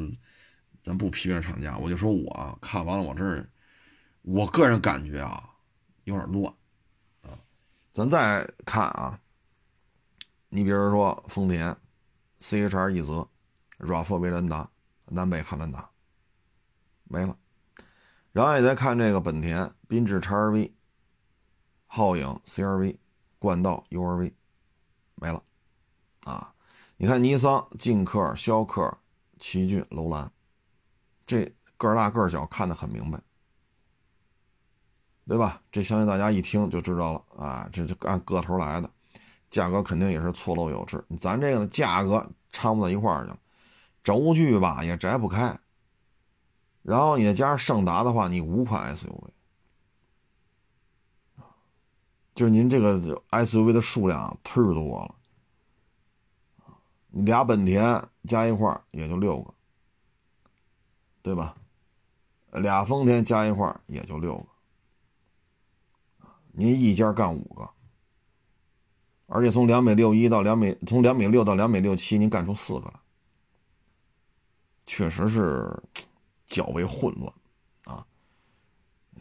[0.82, 3.50] 咱不批评厂家，我就说我看完了，我这儿，
[4.22, 5.50] 我个人感觉啊，
[6.04, 6.54] 有点乱
[7.22, 7.40] 啊。
[7.94, 9.18] 咱再看啊。
[10.50, 11.74] 你比如说丰田
[12.42, 13.26] ，CHR 一泽
[13.80, 14.70] ，RAV4 威兰达，
[15.06, 15.90] 南北汉兰达，
[17.06, 17.38] 没了。
[18.34, 20.72] 然后你再看这个本田缤智 XRV，
[21.88, 22.98] 皓影 CRV，
[23.40, 24.34] 冠道 URV，
[25.22, 25.42] 没了。
[26.26, 26.54] 啊，
[26.98, 28.98] 你看尼桑劲客、逍客、
[29.38, 30.30] 奇骏、楼兰，
[31.26, 31.46] 这
[31.78, 33.22] 个大个儿小，看得很明白，
[35.28, 35.62] 对吧？
[35.72, 38.90] 这相信大家一听就知道了啊，这就按个头来的。
[39.50, 43.40] 价格肯定也是错漏有致，咱这个呢价格掺不到一块儿去了，
[44.02, 45.60] 轴距吧也摘不开，
[46.82, 49.28] 然后你再加上胜达的话，你五款 SUV，
[52.34, 53.00] 就是您这个
[53.32, 55.16] SUV 的数量忒多了，
[57.10, 59.54] 你俩本田加一块也就六个，
[61.22, 61.56] 对吧？
[62.54, 64.46] 俩丰田加一块也就六个，
[66.52, 67.70] 您一家干五个。
[69.28, 72.94] 而且从两米六一到两米，从两米六到两米六七，您干出四个来，
[74.86, 75.82] 确实是
[76.48, 77.34] 较为混乱
[77.86, 78.06] 啊。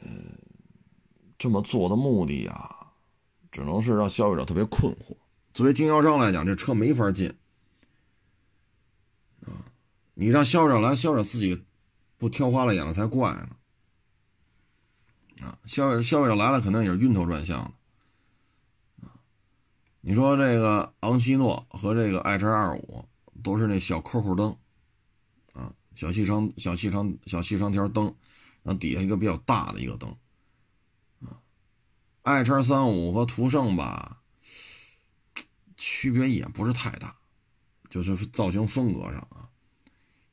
[0.01, 0.37] 嗯，
[1.38, 2.79] 这么做的目的呀，
[3.50, 5.16] 只能是让消费者特别困惑。
[5.52, 7.34] 作为经销商来讲，这车没法进
[9.44, 9.66] 啊。
[10.14, 11.64] 你让消费者来，消费者自己
[12.16, 13.48] 不挑花了眼了才怪呢。
[15.42, 19.16] 啊，消消费者来了，肯定也是晕头转向的啊。
[20.02, 23.04] 你说这个昂希诺和这个爱叉二五
[23.42, 24.54] 都是那小扣扣灯，
[25.54, 28.04] 啊，小细长、小细长、小细长条灯，
[28.62, 30.14] 然后底下一个比较大的一个灯，
[32.23, 34.21] 爱叉三五和途胜吧，
[35.77, 37.16] 区别也不是太大，
[37.88, 39.48] 就是造型风格上啊，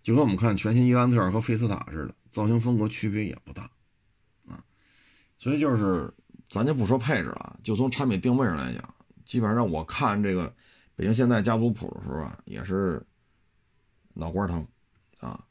[0.04, 3.72] 就跟我们看全新伊兰特和菲斯塔似的，造型风格区别也不大，
[4.48, 4.62] 啊，
[5.40, 6.14] 所以就是
[6.50, 8.96] 咱就不说配置了，就从产品定位上来讲。
[9.26, 10.54] 基本上我看这个
[10.96, 13.06] 北京现代家族谱的时候啊，也是
[14.14, 14.66] 脑瓜疼
[15.20, 15.46] 啊。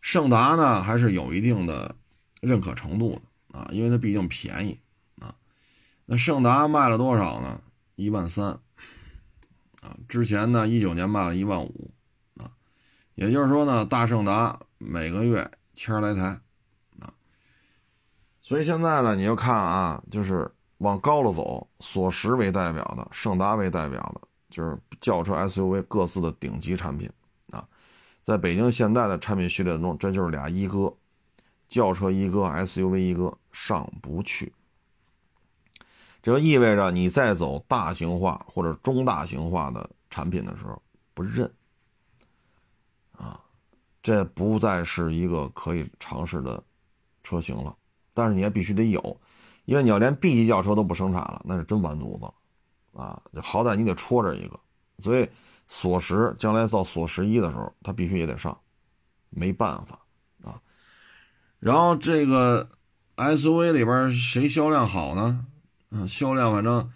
[0.00, 1.96] 胜达呢还是有一定的
[2.40, 3.14] 认可程度
[3.50, 4.78] 的啊，因为它毕竟便宜。
[6.06, 7.60] 那胜达卖了多少呢？
[7.96, 8.46] 一万三
[9.82, 9.96] 啊。
[10.08, 11.90] 之前呢，一九年卖了一万五
[12.38, 12.50] 啊。
[13.14, 16.40] 也就是说呢，大胜达每个月千来台
[17.00, 17.12] 啊。
[18.40, 20.50] 所以现在呢，你就看啊，就是。
[20.80, 27.10] 往高了走，索十为代表的，胜达为代表的，就是轿车 SUV 各自的顶级产品
[27.50, 27.66] 啊。
[28.22, 30.94] 在北京现代的产品序列中，这就是俩一哥，
[31.66, 34.52] 轿车一哥，SUV 一哥上不去。
[36.26, 40.82] 这就意味着你在走大型化或者中大型化的产品的时候
[41.14, 41.48] 不认，
[43.12, 43.40] 啊，
[44.02, 46.60] 这不再是一个可以尝试的
[47.22, 47.76] 车型了。
[48.12, 49.20] 但是你也必须得有，
[49.66, 52.34] 因为你要连 B 级轿车都不生产了，那是真完犊子了，
[53.04, 54.58] 啊，好歹你得戳着一个。
[54.98, 55.30] 所以
[55.68, 58.58] 锁十将来到锁十一的时候，它必须也得上，
[59.30, 60.00] 没办法
[60.42, 60.60] 啊。
[61.60, 62.68] 然后这个
[63.14, 65.46] SUV 里边谁销量好呢？
[65.90, 66.92] 嗯，销量反正，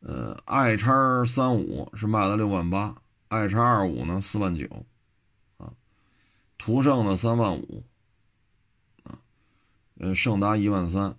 [0.00, 2.94] 呃，i 叉三五是卖了六万八
[3.28, 4.86] ，i 叉二五呢四万九，
[5.56, 5.72] 啊，
[6.56, 7.84] 途胜呢三万五，
[9.02, 9.18] 啊，
[9.98, 11.16] 呃，胜达一万三，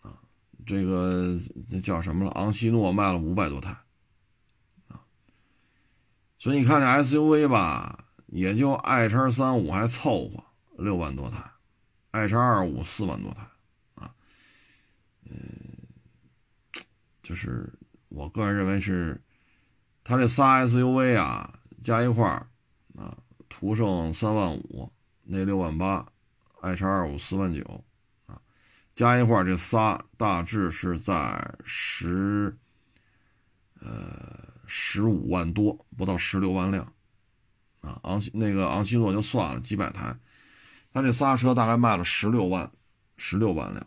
[0.00, 0.22] 啊，
[0.64, 1.36] 这个
[1.68, 2.30] 这叫什么了？
[2.30, 3.76] 昂希诺卖了五百多台，
[4.86, 5.02] 啊，
[6.38, 10.44] 所以你看这 SUV 吧，也就 i 叉三五还凑合，
[10.78, 11.50] 六万多台
[12.12, 13.40] ，i 叉二五四万多台。
[17.24, 17.72] 就是
[18.10, 19.18] 我个人认为是，
[20.04, 22.46] 它这仨 SUV 啊加一块儿
[22.96, 23.16] 啊，
[23.48, 26.06] 途胜三万五，那六万八
[26.60, 27.82] ，i 叉二五四万九，
[28.26, 28.38] 啊，
[28.92, 32.54] 加一块儿这仨大致是在十，
[33.80, 36.84] 呃十五万多，不到十六万辆，
[37.80, 40.14] 啊，昂希那个昂希诺就算了几百台，
[40.92, 42.70] 它这仨车大概卖了十六万，
[43.16, 43.86] 十六万辆。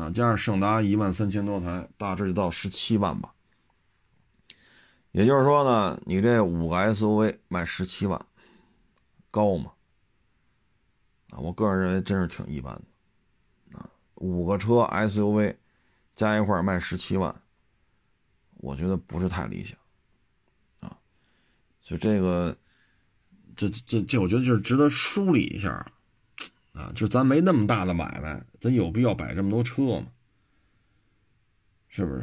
[0.00, 3.34] 啊，加上胜达一万三千多台，大致就到十七万吧。
[5.12, 8.24] 也就是说呢，你这五个 SUV 卖十七万，
[9.30, 9.72] 高吗？
[11.32, 13.78] 啊，我个人认为真是挺一般的。
[13.78, 15.56] 啊，五个车 SUV
[16.14, 17.34] 加一块卖十七万，
[18.54, 19.78] 我觉得不是太理想。
[20.80, 20.96] 啊，
[21.82, 22.56] 所以这个，
[23.54, 25.92] 这这这，我觉得就是值得梳理一下。
[26.80, 30.06] 啊，就咱没那么大的买卖，咱有必要摆这么多车吗？
[31.88, 32.20] 是不是？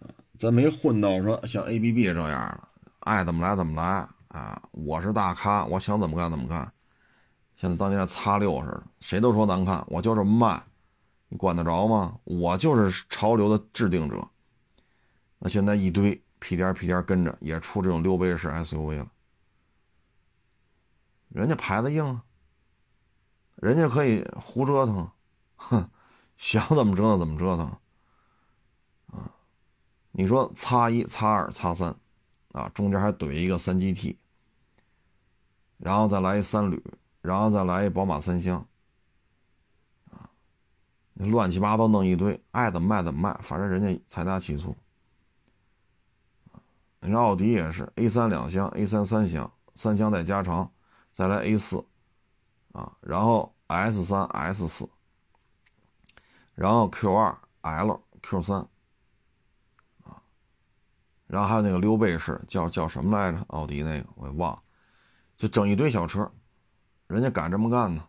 [0.00, 0.06] 啊，
[0.38, 2.68] 咱没混到说像 A B B 这样的，
[3.00, 4.62] 爱怎么来怎么来啊！
[4.70, 6.70] 我是大咖，我想怎么干怎么干。
[7.56, 10.62] 现在当年的擦六似的，谁都说难看，我就这么卖，
[11.28, 12.16] 你管得着吗？
[12.24, 14.28] 我就是潮流的制定者。
[15.38, 19.10] 那现在一堆屁颠屁颠跟着，也出这种溜背式 S U V 了，
[21.30, 22.22] 人家牌子硬啊。
[23.56, 25.10] 人家可以胡折腾，
[25.56, 25.90] 哼，
[26.36, 27.66] 想怎么折腾怎么折腾，
[29.06, 29.32] 啊，
[30.12, 31.96] 你说叉一、叉二、叉三，
[32.52, 34.16] 啊，中间还怼一个三 GT，
[35.78, 36.82] 然后再来一三旅，
[37.22, 38.66] 然后再来一宝马三厢，
[40.10, 40.28] 啊，
[41.14, 44.76] 乱七八糟弄一堆，爱怎么卖怎么卖，反正人家财大气粗。
[47.00, 50.70] 你说奥迪也是 A 三两厢、A 三三厢，三厢再加长，
[51.14, 51.82] 再来 A 四。
[52.76, 54.86] 啊，然后 S 三、S 四，
[56.54, 58.58] 然后 Q 二、L、Q 三，
[60.02, 60.20] 啊，
[61.26, 63.42] 然后还有那个溜背式，叫叫什么来着？
[63.48, 64.62] 奥迪那个我也忘了，
[65.38, 66.30] 就整一堆小车，
[67.06, 68.06] 人家敢这么干呢？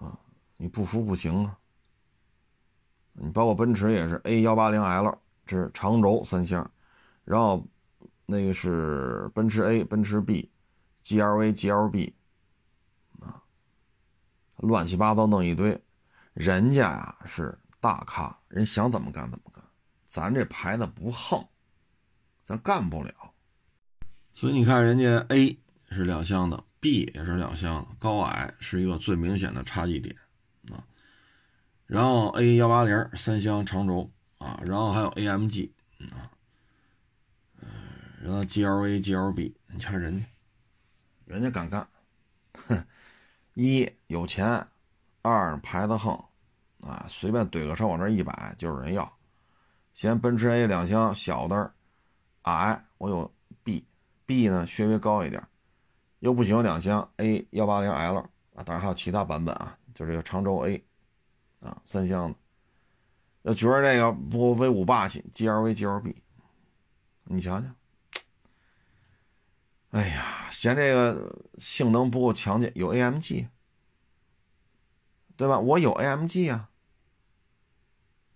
[0.00, 0.18] 啊，
[0.56, 1.58] 你不服不行啊！
[3.12, 6.68] 你包括奔驰也是 A 幺八零 L，这是长轴三厢，
[7.26, 7.62] 然后
[8.24, 10.50] 那个是奔驰 A、奔驰 B、
[11.02, 12.14] GLA、GLB。
[14.58, 15.80] 乱七八糟弄一堆，
[16.32, 19.62] 人家呀是大咖，人想怎么干怎么干，
[20.06, 21.46] 咱这牌子不横，
[22.42, 23.12] 咱干不了。
[24.32, 25.58] 所以你看，人家 A
[25.90, 30.16] 是两厢的，B 也是两厢的，高矮是一个最明显的差异点
[30.70, 30.86] 啊。
[31.86, 35.70] 然后 A 幺八零三厢长轴啊，然后还有 AMG
[36.10, 36.30] 啊，
[37.60, 37.68] 嗯，
[38.22, 40.26] 然后 GLA、GLB，你瞧人家，
[41.26, 41.86] 人家敢干，
[42.54, 42.86] 哼。
[43.54, 44.66] 一有钱，
[45.22, 46.12] 二牌子横，
[46.80, 49.10] 啊，随便怼个车往这一摆就有人要。
[49.94, 51.72] 嫌奔驰 A 两厢小的
[52.42, 53.32] 矮，我有
[53.62, 55.42] B，B 呢稍微高一点，
[56.18, 60.84] 又不喜欢两厢 A 幺八零 L 啊，当然还有其他版本啊，就这个长轴 A
[61.60, 62.36] 啊，三厢的。
[63.42, 66.14] 要觉得这个不威武霸气，GLV、GLB，
[67.24, 67.66] 你瞧瞧。
[69.94, 73.46] 哎呀，嫌这个性能不够强劲，有 AMG，
[75.36, 75.60] 对吧？
[75.60, 76.68] 我有 AMG 啊。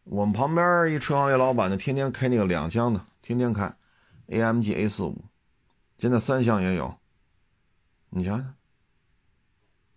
[0.04, 3.74] 我们旁边一车行业老板就天天开那个两厢的，天天开
[4.28, 5.24] AMG A 四五，
[5.98, 6.96] 现在三厢也有。
[8.10, 8.44] 你瞧瞧，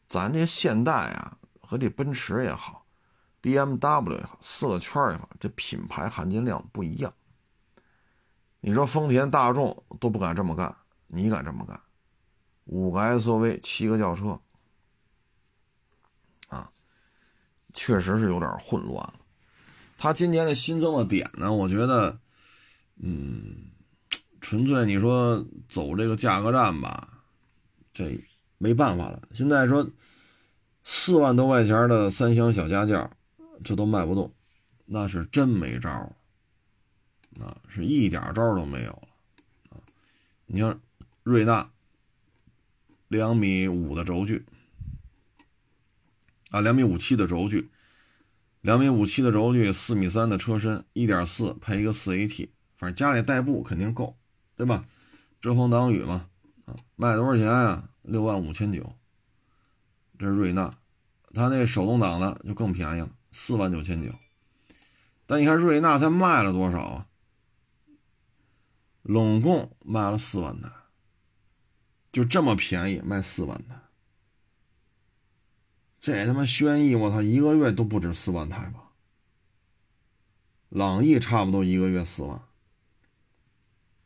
[0.07, 2.87] 咱这现代啊，和这奔驰也好
[3.39, 7.13] ，BMW 也好，四个圈也好，这品牌含金量不一样。
[8.61, 10.75] 你说丰田、大众都不敢这么干。
[11.13, 11.77] 你敢这么干，
[12.63, 14.39] 五个 SUV，七个轿车，
[16.47, 16.71] 啊，
[17.73, 19.15] 确实是有点混乱了。
[19.97, 22.17] 它今年的新增的点呢，我觉得，
[22.95, 23.71] 嗯，
[24.39, 27.21] 纯粹你说走这个价格战吧，
[27.91, 28.17] 这
[28.57, 29.21] 没办法了。
[29.33, 29.85] 现在说
[30.81, 33.11] 四万多块钱的三厢小家轿，
[33.65, 34.33] 这都卖不动，
[34.85, 35.89] 那是真没招
[37.41, 39.07] 啊，是一点招都没有了
[39.71, 39.77] 啊！
[40.45, 40.79] 你像
[41.23, 41.71] 瑞纳。
[43.07, 44.45] 两米五的轴距
[46.49, 47.69] 啊，两米五七的轴距，
[48.61, 54.17] 两米五七的轴距，四米三的车身，一点四配一个四 AT，反正家里代步肯定够，
[54.55, 54.85] 对吧？
[55.41, 56.29] 遮风挡雨嘛，
[56.63, 57.89] 啊，卖多少钱呀？
[58.03, 58.95] 六万五千九。
[60.17, 60.77] 这是瑞纳，
[61.33, 64.15] 它那手动挡的就更便宜了，四万九千九。
[65.25, 67.07] 但你看瑞纳它卖了多少啊？
[69.01, 70.69] 拢共卖了四万台。
[72.11, 73.75] 就这么便宜，卖四万台，
[75.99, 78.91] 这他妈轩逸，我操，一个月都不止四万台吧？
[80.67, 82.41] 朗逸差不多一个月四万，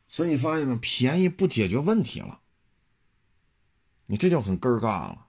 [0.08, 0.76] 所以你发现没？
[0.76, 2.41] 便宜不解决问题了，
[4.06, 5.28] 你这就很根儿尬了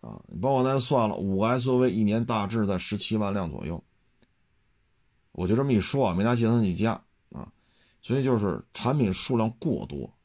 [0.00, 0.22] 啊！
[0.28, 3.82] 你包括咱算了，五个 SUV 一年大致在十七万辆左右，
[5.32, 6.92] 我就这么一说啊，没拿计算器加
[7.30, 7.52] 啊，
[8.00, 10.16] 所以就是产品数量过多。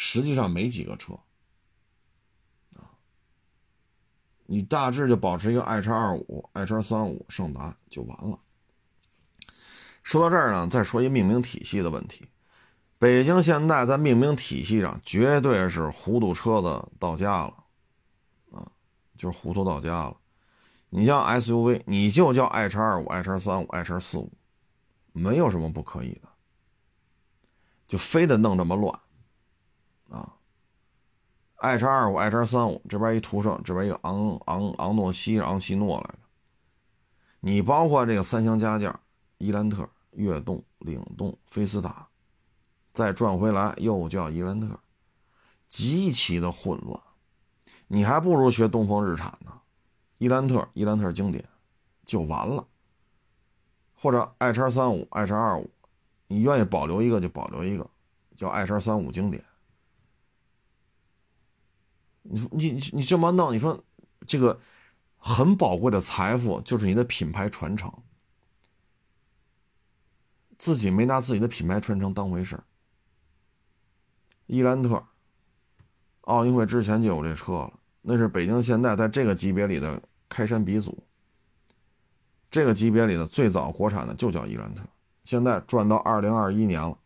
[0.00, 1.12] 实际上没几个车，
[2.76, 2.86] 啊，
[4.46, 8.38] 你大致就保持一个爱车二五、爱车三五、胜达就完了。
[10.04, 12.28] 说到这儿呢，再说一命名体系的问题。
[12.96, 17.64] 北京现在在命名体系上绝对是糊涂车子到家了，
[18.52, 18.70] 啊，
[19.16, 20.16] 就是糊涂到家了。
[20.90, 24.32] 你像 SUV，你就叫爱车二五、爱车三五、爱车四五，
[25.12, 26.28] 没有什么不可以的，
[27.88, 29.00] 就非得弄这么乱。
[30.08, 30.34] 啊，
[31.56, 36.18] 爱叉二五、爱叉三五，这边一途胜，这边一个昂昂昂诺西、昂西诺来着。
[37.40, 38.98] 你包括这个三厢加价，
[39.38, 42.08] 伊兰特、悦动、领动、菲斯塔，
[42.92, 44.78] 再转回来又叫伊兰特，
[45.68, 47.00] 极其的混乱。
[47.86, 49.60] 你还不如学东风日产呢，
[50.18, 51.44] 伊兰特、伊兰特经典
[52.04, 52.66] 就完了。
[53.94, 55.70] 或者爱叉三五、爱叉二五，
[56.26, 57.88] 你愿意保留一个就保留一个，
[58.36, 59.44] 叫爱叉三五经典。
[62.30, 63.82] 你你你这么弄，你说
[64.26, 64.60] 这个
[65.16, 67.90] 很宝贵的财富就是你的品牌传承，
[70.58, 72.64] 自己没拿自己的品牌传承当回事儿。
[74.46, 75.02] 伊兰特，
[76.22, 77.72] 奥运会之前就有这车了，
[78.02, 81.02] 那是北京现代在这个级别里的开山鼻祖。
[82.50, 84.84] 这个级别里的最早国产的就叫伊兰特，
[85.24, 86.98] 现在转到二零二一年了，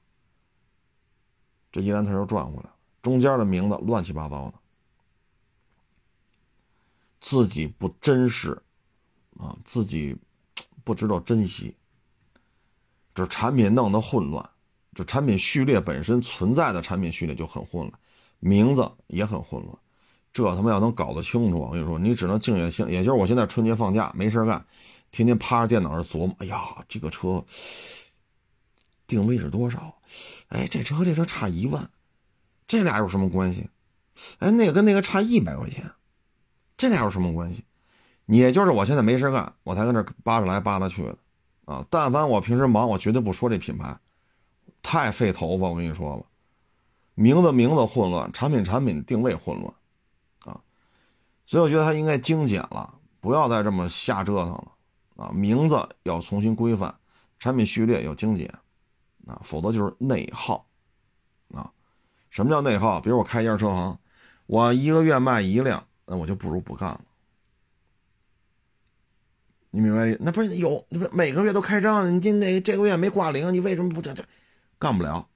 [1.71, 4.62] 这伊兰特又转回来了，中间的名字乱七八糟的。
[7.23, 8.61] 自己不珍视，
[9.39, 10.17] 啊，自己
[10.83, 11.77] 不知道珍惜，
[13.15, 14.51] 这产品弄得混乱，
[14.93, 17.93] 这产品序列本身存在的产品序列就很混乱，
[18.41, 19.79] 名字也很混乱，
[20.33, 24.67] 这他妈要能搞得清楚，我跟你说，你只能静下心，也就是我现在春节放假没事干，
[25.13, 27.45] 天天趴着电脑上琢磨，哎呀，这个车
[29.07, 29.95] 定位是多少？
[30.49, 31.89] 哎，这车和这车差一万，
[32.67, 33.71] 这俩有什么关系？
[34.41, 35.93] 哎，那个跟那个差一百块钱。
[36.83, 37.65] 这俩有什么关系？
[38.27, 41.17] 也就是我现在没事干，我才跟这扒着来扒拉去的，
[41.65, 41.87] 啊！
[41.89, 43.97] 但凡我平时忙，我绝对不说这品牌，
[44.83, 45.69] 太费头发。
[45.69, 46.27] 我跟你说吧，
[47.15, 49.73] 名字名字混乱，产品产品定位混乱，
[50.45, 50.61] 啊！
[51.47, 54.73] 所以我觉得它应该精简了，不要再这么瞎折腾了，
[55.15, 55.31] 啊！
[55.33, 56.93] 名字要重新规范，
[57.39, 58.53] 产品序列要精简，
[59.29, 59.41] 啊！
[59.45, 60.67] 否则就是内耗，
[61.55, 61.71] 啊！
[62.31, 63.01] 什么叫内耗？
[63.01, 63.97] 比如我开一家车行，
[64.47, 65.87] 我一个月卖一辆。
[66.05, 67.01] 那我就不如不干了，
[69.71, 70.17] 你明白？
[70.21, 72.15] 那不是有，不是每个月都开张？
[72.15, 74.25] 你今那这个月没挂零，你为什么不这这？
[74.79, 75.29] 干不了，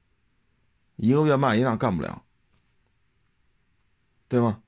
[0.96, 2.24] 一个月卖一辆干不了，
[4.28, 4.62] 对吗？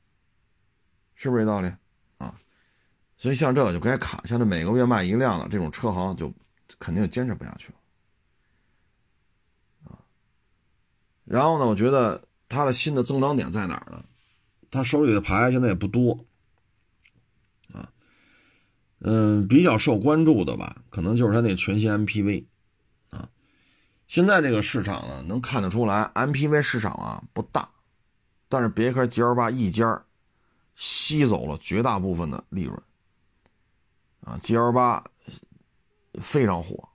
[1.14, 1.70] 是不是这道理
[2.18, 2.38] 啊？
[3.16, 6.32] 所以像这个就该卡，像这每个月卖一辆的这种车行就
[6.78, 7.78] 肯定坚持不下去了
[9.90, 9.99] 啊。
[11.24, 14.05] 然后呢，我觉得它的新的增长点在哪儿呢？
[14.70, 16.26] 他手里的牌现在也不多，
[17.72, 17.90] 啊，
[19.00, 22.44] 嗯，比较受关注的吧，可能就是他那全新 MPV，
[23.10, 23.30] 啊，
[24.06, 27.70] 现在这个市场呢，能看得出来，MPV 市场啊不大，
[28.48, 30.04] 但是别克 GL8 一家
[30.74, 32.82] 吸走了绝大部分的利润，
[34.20, 35.02] 啊，GL8
[36.20, 36.88] 非常火，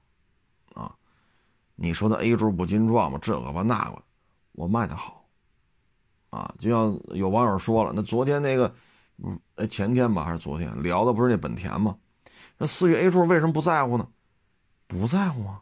[0.75, 0.95] 啊，
[1.75, 3.17] 你说它 A 柱不金撞吗？
[3.19, 4.03] 这个吧那个，
[4.51, 5.22] 我卖的好。
[6.33, 8.73] 啊，就像有网友说了，那昨天那个，
[9.55, 11.95] 哎，前天吧还是昨天聊的不是那本田吗？
[12.57, 14.07] 那思域 A 柱为什么不在乎呢？
[14.87, 15.61] 不在乎啊。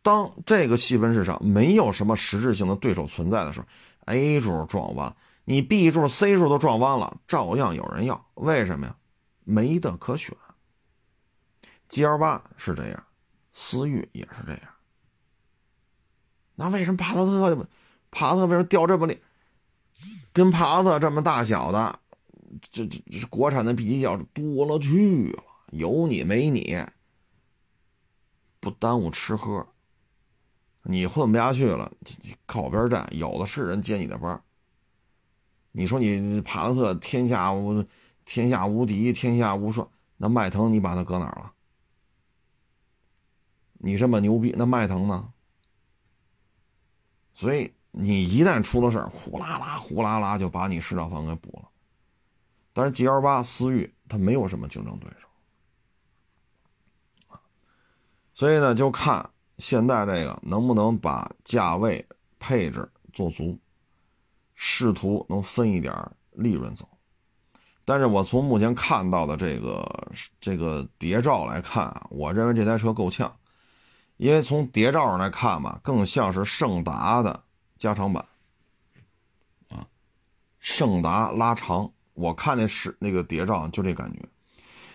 [0.00, 3.66] 当这个细分市场没有什么实质性的对手存在的时候
[4.06, 8.26] ，A 柱撞弯，你 B 柱、C 柱都撞弯了，照样有人要。
[8.34, 8.96] 为什么呀？
[9.44, 10.34] 没得可选。
[11.88, 13.04] G L 八是这样，
[13.52, 14.62] 思域也是这样。
[16.54, 17.68] 那为什么帕萨特？
[18.10, 19.18] 帕萨特为什么掉这么厉？
[20.32, 22.00] 跟帕萨特这么大小的，
[22.70, 25.42] 这这这国产的 B 级轿多了去了，
[25.72, 26.84] 有你没你，
[28.60, 29.66] 不耽误吃喝。
[30.82, 31.90] 你混不下去了，
[32.46, 34.40] 靠边站，有的是人接你的班。
[35.72, 37.84] 你说你帕萨特天下无
[38.24, 41.52] 天下无敌，天下无双，那迈腾你把它搁哪了？
[43.78, 45.32] 你这么牛逼，那迈腾呢？
[47.34, 51.68] 所以你一旦出了事儿，呼啦啦、呼啦啦就把你市场份额给补了。
[52.74, 55.26] 但是 G L 八思域它没有什么竞争对手
[58.34, 62.06] 所以呢，就看现在这个能不能把价位
[62.38, 63.58] 配置做足，
[64.54, 65.94] 试图能分一点
[66.32, 66.86] 利润走。
[67.86, 73.34] 但是我从目前看到的这个这个谍照来看啊，我认为这台车够呛。
[74.18, 77.44] 因为从谍照上来看嘛，更像是胜达的
[77.76, 78.24] 加长版，
[79.68, 79.86] 啊，
[80.58, 84.20] 胜达拉长，我看那是那个谍照就这感觉，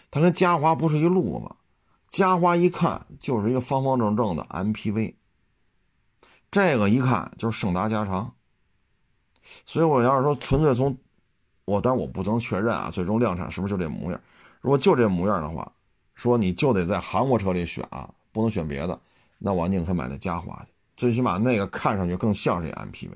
[0.09, 1.55] 它跟嘉华不是一路子，
[2.09, 5.15] 嘉华一看就是一个方方正正的 MPV，
[6.49, 8.33] 这个一看就是胜达加长，
[9.65, 10.97] 所以我要是说纯粹从
[11.65, 14.19] 我，但我不能确认啊，最终量产是不是就这模样？
[14.59, 15.71] 如果就这模样的话，
[16.15, 18.99] 说你就得在韩国车里选啊，不能选别的。
[19.39, 20.71] 那我宁可买那嘉华去，
[21.01, 23.09] 最起码那个看上去更像是一 MPV，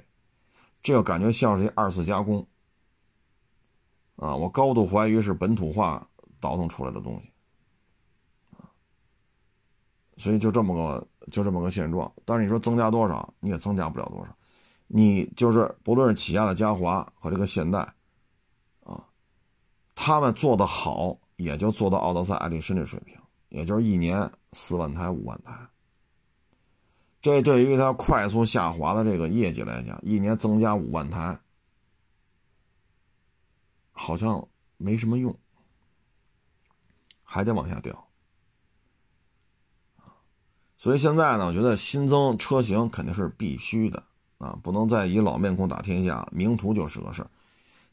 [0.81, 2.43] 这个感觉像是一二次加工
[4.15, 4.35] 啊！
[4.35, 6.03] 我高度怀疑是本土化
[6.39, 7.29] 倒腾出来的东西！
[10.17, 12.11] 所以就这么个就这么个现状。
[12.25, 14.35] 但是你说增加多少，你也增加不了多少。
[14.87, 17.81] 你就是不论是起亚的嘉华和这个现代
[18.83, 19.05] 啊，
[19.93, 23.15] 他们做的好，也就做到奥德赛、爱丽绅这水平，
[23.49, 25.53] 也就是一年四万台、五万台。
[27.25, 31.35] 这对于它快速下滑的这个业绩来讲，一年增加五万台，
[33.91, 34.47] 好像
[34.77, 35.35] 没什么用，
[37.23, 38.07] 还得往下掉
[40.77, 44.03] 所以现在呢，我觉得新增车型肯定是必须的
[44.37, 46.27] 啊，不能再以老面孔打天下。
[46.31, 47.29] 名图就是个事儿，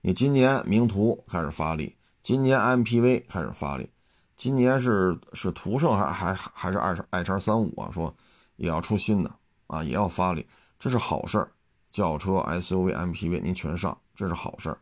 [0.02, 3.88] 你今年名图开始发力，今年 MPV 开始发力，
[4.36, 7.90] 今年是是途胜还还还是爱爱叉三五啊？
[7.90, 8.14] 说。
[8.62, 10.46] 也要出新的啊，也要发力，
[10.78, 11.52] 这是好事儿。
[11.90, 14.78] 轿车、SUV、MPV 您全上，这是好事儿。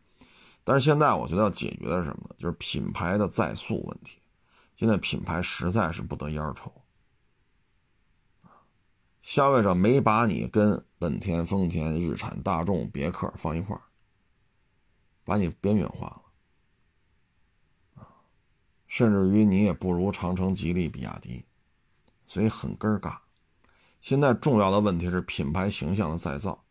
[0.63, 2.29] 但是现在我觉得要解决的是什么？
[2.37, 4.19] 就是品牌的在塑问题。
[4.75, 6.71] 现在品牌实在是不得烟抽
[9.23, 13.81] 消费者没把你跟本田、丰田、日产、大众、别克放一块儿，
[15.23, 16.21] 把你边缘化了
[18.85, 21.43] 甚至于你也不如长城、吉利、比亚迪，
[22.27, 23.17] 所以很根儿尬。
[24.01, 26.65] 现在重要的问题是品牌形象的再造，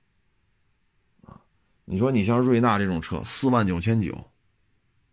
[1.22, 1.40] 啊，
[1.84, 4.30] 你说你像瑞纳这种车，四万九千九，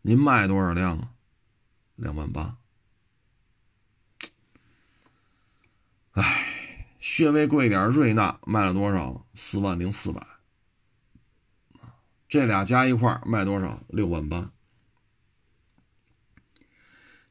[0.02, 1.12] 您卖多少辆啊？
[1.96, 2.58] 两万八。
[6.14, 9.26] 哎，稍微贵点，瑞纳卖了多少？
[9.36, 10.26] 四万零四百。
[12.28, 13.80] 这俩加一块卖多少？
[13.88, 14.52] 六万八，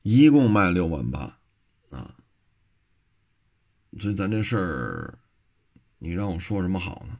[0.02, 1.35] 一共卖六万八，
[3.98, 5.18] 所以咱这事儿，
[5.98, 7.18] 你让我说什么好呢？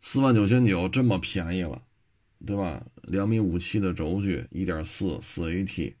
[0.00, 1.82] 四万九千九这么便宜了，
[2.46, 2.86] 对吧？
[3.02, 5.94] 两米五七的轴距，一点四四 AT，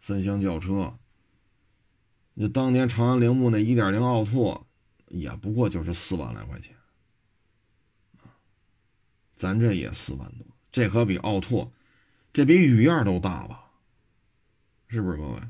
[0.00, 0.98] 三厢轿车。
[2.34, 4.66] 那当年长安铃木那一点零奥拓，
[5.08, 6.74] 也不过就是四万来块钱，
[9.34, 11.72] 咱这也四万多，这可比奥拓，
[12.32, 13.70] 这比雨燕都大吧？
[14.88, 15.40] 是不是各位？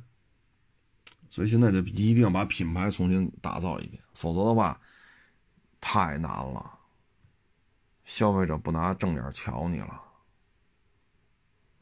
[1.36, 4.80] 所以现在就一定要把品牌重新打造一遍，否则的话
[5.82, 6.78] 太难了。
[8.04, 10.02] 消费者不拿正眼瞧你了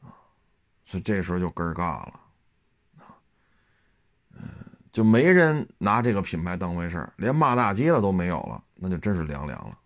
[0.01, 0.11] 啊，
[0.83, 2.19] 所以这时候就根儿尬了
[2.97, 3.15] 啊，
[4.33, 4.41] 嗯，
[4.91, 9.79] 就没人拿这个品牌当回事，连骂大街的都没有了，那就真是凉凉了。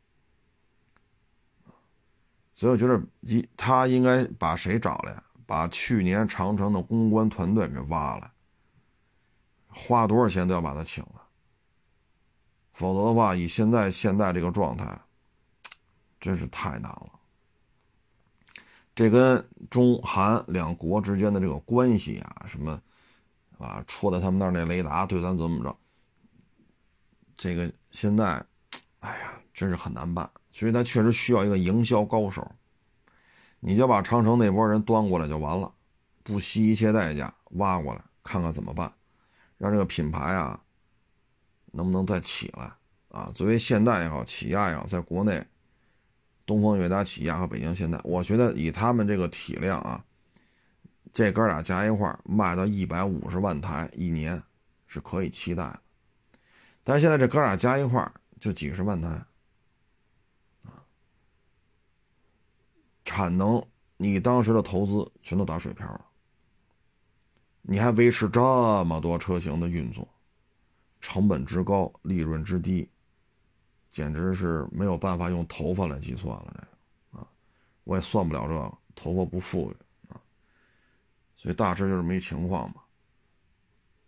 [2.55, 5.21] 所以我觉得一他应该把谁找来？
[5.45, 8.33] 把去年长城的公关团队给挖了。
[9.69, 11.21] 花多少钱都要把他请了，
[12.71, 14.99] 否则的话，以现在现在这个状态，
[16.19, 17.11] 真是太难了。
[18.95, 22.81] 这跟中韩两国之间的这个关系啊，什么
[23.57, 25.77] 啊，戳在他们那儿那雷达对咱怎么着？
[27.37, 28.45] 这个现在，
[28.99, 30.29] 哎呀，真是很难办。
[30.51, 32.45] 所以他确实需要一个营销高手。
[33.61, 35.73] 你就把长城那波人端过来就完了，
[36.23, 38.91] 不惜一切代价挖过来，看看怎么办，
[39.59, 40.59] 让这个品牌啊，
[41.73, 42.73] 能不能再起来
[43.09, 43.31] 啊？
[43.35, 45.45] 作为现代也好，起亚也好，在国内。
[46.45, 50.03] 东风悦达起亚和北京现代，我觉得以他们这个体量啊，
[51.13, 54.41] 这哥俩加一块卖到一百五十万台一年
[54.87, 55.79] 是可以期待的。
[56.83, 59.09] 但是现在这哥俩加一块就几十万台
[60.63, 60.81] 啊，
[63.05, 63.63] 产能
[63.97, 66.03] 你当时的投资全都打水漂了，
[67.61, 68.41] 你还维持这
[68.85, 70.07] 么多车型的运作，
[70.99, 72.89] 成本之高，利润之低。
[73.91, 76.67] 简直是没有办法用头发来计算了，
[77.11, 77.27] 这啊，
[77.83, 79.75] 我也算不了这个，头发不富裕
[80.09, 80.21] 啊，
[81.35, 82.83] 所以大致就是没情况嘛。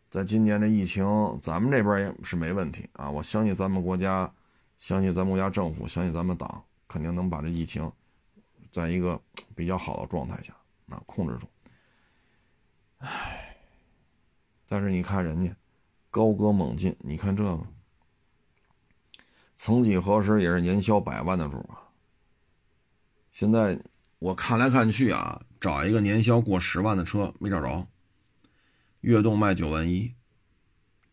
[0.07, 1.03] 在今年这疫情，
[1.41, 4.31] 咱们这边也是没问题啊，我相信咱们国家，
[4.77, 7.91] 相信咱们国家政府，相信咱们党，肯定能把这疫情，
[8.71, 9.19] 在一个
[9.55, 10.55] 比较好的状态下
[10.89, 11.47] 啊控制住。
[12.97, 13.40] 唉，
[14.71, 15.53] 但是你看人家
[16.09, 17.59] 高歌猛进，你看这个。
[19.57, 21.91] 曾几何时也是年销百万的主啊！
[23.33, 23.77] 现在
[24.19, 27.85] 我看来看去啊，找一个年销过十万的车没找着。
[29.01, 30.15] 悦动卖九万一，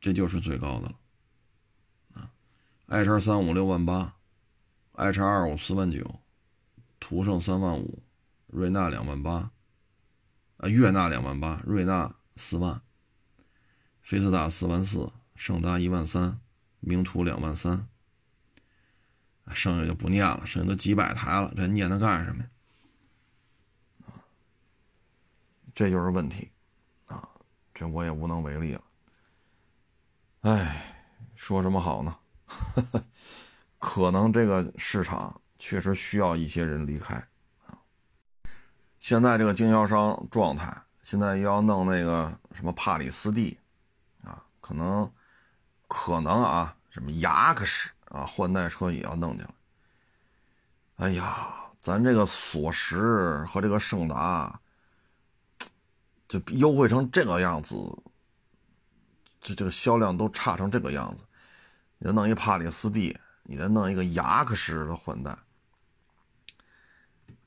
[0.00, 0.94] 这就是最高的了
[2.14, 2.30] 啊！
[2.86, 4.14] 爱叉三五六万八，
[4.92, 6.20] 爱叉二五四万九，
[7.00, 8.04] 途胜三万五，
[8.46, 9.50] 瑞纳两万八，
[10.58, 12.80] 啊，悦纳两万八，瑞纳四万，
[14.08, 16.40] 菲斯塔四万四，胜达一万三，
[16.80, 17.86] 名图两万三。
[19.52, 22.48] 剩下就不念了，剩下都几百台了，这念它干什么呀？
[25.74, 26.50] 这就是问题
[27.04, 27.28] 啊！
[27.74, 28.82] 这我也无能为力了。
[30.40, 31.04] 哎，
[31.36, 32.16] 说什么好呢？
[33.78, 37.14] 可能这个市场确实需要一些人离开
[37.66, 37.76] 啊。
[38.98, 43.58] 现在这个经销商状态，现在又要弄那个什么帕里斯蒂，
[44.68, 45.10] 可能
[45.86, 47.90] 可能啊，什么雅克士。
[48.08, 49.50] 啊，换代车也要弄进来。
[50.96, 54.58] 哎呀，咱这个索石和这个胜达，
[56.26, 57.76] 就优惠成这个样子，
[59.42, 61.24] 这这个销量都差成这个样子。
[61.98, 65.36] 你再弄一帕里斯蒂，你再弄一个雅克士的换代，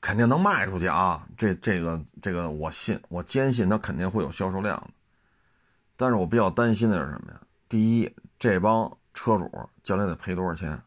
[0.00, 1.26] 肯定能卖出去啊！
[1.36, 4.90] 这这个这个我信，我坚信它肯定会有销售量的。
[6.02, 7.40] 但是我比较担心的是什么呀？
[7.68, 8.90] 第一，这帮。
[9.14, 9.46] 车主
[9.82, 10.82] 教练得赔多少钱？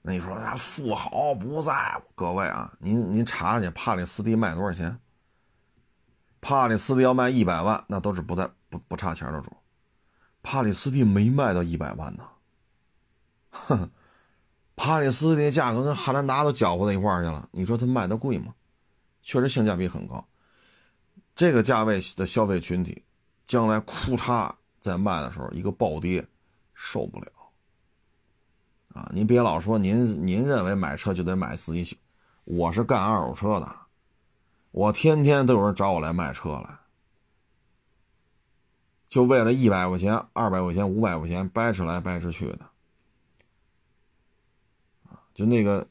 [0.00, 2.02] 那你说他富豪不在乎？
[2.14, 4.96] 各位啊，您您查查去，帕里斯蒂卖多少钱？
[6.40, 9.50] 帕里斯蒂要卖一百万，那都是不在不不差钱的主。
[10.40, 12.22] 帕里斯蒂没卖到一百万呢。
[13.50, 13.90] 哼，
[14.76, 17.48] 帕里斯蒂价格跟汉兰达都搅和在一块儿去了。
[17.50, 18.54] 你说它卖的贵吗？
[19.20, 20.24] 确实性价比很高。
[21.34, 23.02] 这个价位的消费群体，
[23.48, 26.24] 将来库嚓在卖的时候一个暴跌。
[26.80, 27.26] 受不了，
[28.94, 29.10] 啊！
[29.12, 31.98] 您别老说您您认为买车就得买自己，
[32.44, 33.68] 我是干二手车的，
[34.70, 36.78] 我天天都有人找我来卖车来，
[39.08, 42.60] 就为了一百块钱、二百块钱、五百块钱掰扯来掰扯去的，
[45.34, 45.84] 就那个，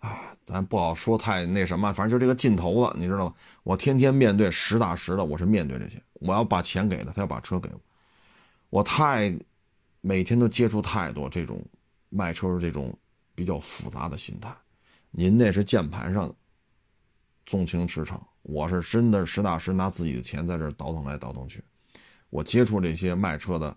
[0.00, 3.34] 哎，咱不好说太那什么，反正就这个劲头子，你知道吗？
[3.62, 7.80] 我天天面对实打实的，我是面对这些，我要把钱给他，他要把车给我，
[8.70, 9.36] 我太。
[10.04, 11.64] 每天都接触太多这种
[12.08, 12.92] 卖车这种
[13.36, 14.52] 比较复杂的心态，
[15.12, 16.34] 您那是键盘上
[17.46, 21.62] 纵情驰骋，我是真的实打实拿自己的钱在这儿倒腾来倒腾去。
[22.30, 23.76] 我接触这些卖车的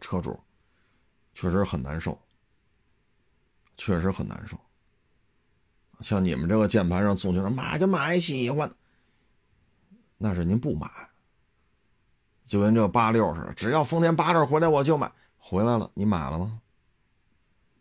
[0.00, 0.40] 车主，
[1.34, 2.18] 确实很难受，
[3.76, 4.58] 确实很难受。
[6.00, 8.74] 像你们这个键盘上纵情买就买喜欢，
[10.16, 10.90] 那是您不买，
[12.46, 15.12] 就跟这八六似的，只要丰田八六回来我就买。
[15.38, 16.60] 回来了，你买了吗？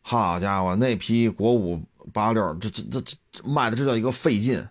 [0.01, 3.01] 好家伙，那批国五八六，这这这
[3.31, 4.67] 这卖的这叫一个费劲。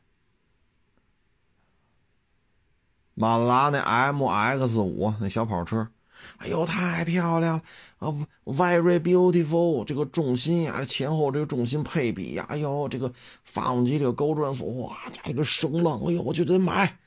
[3.15, 5.89] 马自达那 M X 五那小跑车，
[6.39, 7.61] 哎呦，太漂亮
[7.99, 8.15] 啊
[8.45, 13.13] ！Very beautiful，这个重心呀，前后这个重心配比呀，哎呦，这个
[13.45, 16.99] 发动机这个高转速，哇，加这个声浪，哎呦，我就得买。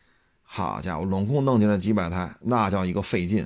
[0.49, 3.45] 好家伙，拢共弄进来几百台，那叫一个费劲。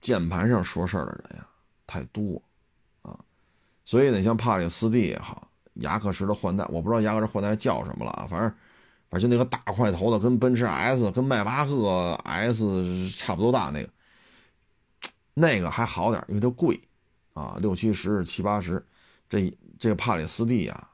[0.00, 1.48] 键盘上说事儿的人呀，
[1.86, 2.42] 太多，
[3.02, 3.16] 啊，
[3.84, 8.52] 所以呢，像帕里斯蒂也好，雅克什的换代，我不知道雅克什换代叫什么了，反正
[9.08, 13.90] 反正就那个大块头的，跟奔驰 S、跟迈巴赫 S 差不多大那个，
[15.34, 16.80] 那个还好点，因为它贵
[17.32, 18.84] 啊，六七十、七八十。
[19.30, 20.88] 这这个帕里斯蒂呀，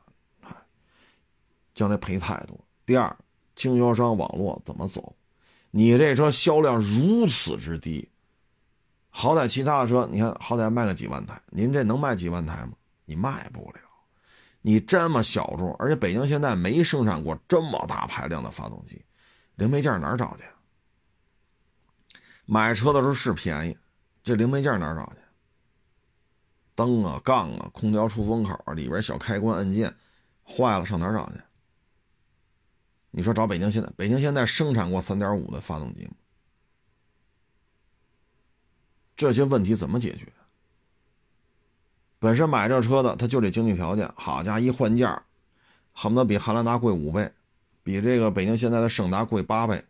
[1.73, 2.59] 将来赔太多。
[2.85, 3.17] 第二，
[3.55, 5.15] 经销商网络怎么走？
[5.71, 8.09] 你这车销量如此之低，
[9.11, 12.73] 好歹其他的车，你看好歹卖个几万台，您这能卖几万台吗？
[13.05, 13.81] 你卖不了。
[14.67, 19.05] 你这么小众，而且北京现在没生产过这么大排量的发动机，
[19.57, 20.45] 零配件哪儿找去？
[22.47, 23.77] 买车的时候是便宜，
[24.23, 25.19] 这零配件哪儿找去？
[26.75, 29.95] 灯啊、杠啊、空调出风口里边小开关按键
[30.45, 31.39] 坏了，上哪儿找去？
[33.17, 33.89] 你说找北京现在？
[33.97, 36.15] 北京现在生产过3.5的发动机吗？
[39.15, 40.33] 这些问题怎么解决？
[42.19, 45.25] 本身买这车的他就这经济条件，好家伙，一换价
[45.93, 47.33] 恨不得比汉兰达贵五倍，
[47.85, 49.85] 比这个北京现在的胜达贵八倍。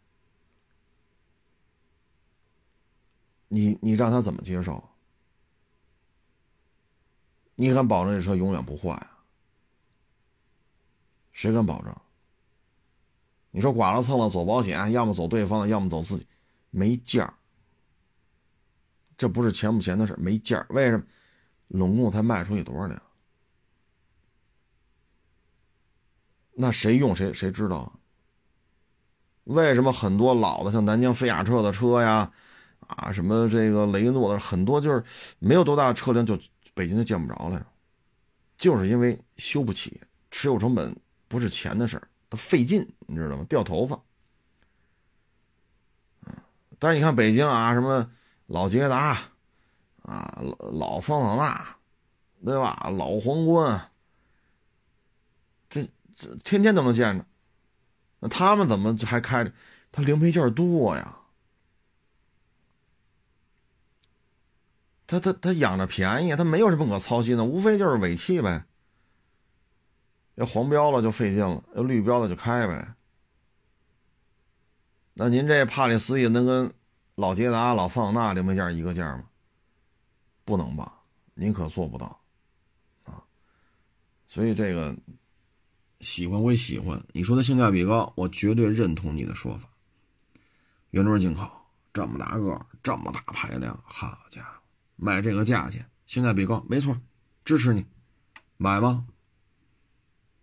[3.49, 4.91] 你你让他怎么接受？
[7.55, 9.25] 你敢保证这车永远不坏啊？
[11.33, 11.97] 谁敢保证？
[13.55, 16.27] 你说剐了蹭了走保险，要么走对方的，要么走自己，
[16.71, 17.33] 没价。
[19.17, 20.67] 这不是钱不钱的事没价。
[20.71, 21.05] 为什么？
[21.69, 23.01] 拢共才卖出去多少辆？
[26.55, 28.01] 那谁用谁谁知道？
[29.45, 32.33] 为什么很多老的像南京菲亚特的车呀，
[32.81, 35.05] 啊什么这个雷诺的很多就是
[35.39, 36.37] 没有多大的车辆就
[36.75, 37.65] 北京就见不着了，
[38.57, 40.01] 就是因为修不起，
[40.33, 40.97] 持有成本
[41.29, 43.45] 不是钱的事儿，费劲，你知道吗？
[43.49, 44.01] 掉头发。
[46.79, 48.11] 但是你看北京啊，什么
[48.47, 49.19] 老捷达。
[50.03, 51.77] 啊，老老桑塔纳，
[52.45, 52.91] 对吧？
[52.95, 53.91] 老皇冠，
[55.71, 57.25] 这这天天都能见着。
[58.19, 59.53] 那他们怎么还开着？
[59.91, 61.21] 他零配件多呀，
[65.07, 68.67] 他他他养着便宜，他没有什么可操心的，无非就是尾气呗。
[70.37, 72.95] 要黄标了就费劲了，要绿标了就开呗。
[75.15, 76.73] 那您这帕里斯也能跟
[77.15, 79.25] 老捷达、老桑塔纳零配件一个价吗？
[80.45, 81.01] 不能吧？
[81.35, 82.21] 您可做不到，
[83.05, 83.23] 啊！
[84.27, 84.97] 所以这个
[86.01, 89.69] 喜欢归喜欢，你说它性价比高，我绝对认同你的说法。
[90.91, 91.49] 原装进口，
[91.93, 94.61] 这么大个，这么大排量，好家伙，
[94.97, 97.01] 卖这个价钱，性价比高，没错，
[97.45, 97.87] 支持你，
[98.57, 99.05] 买吧。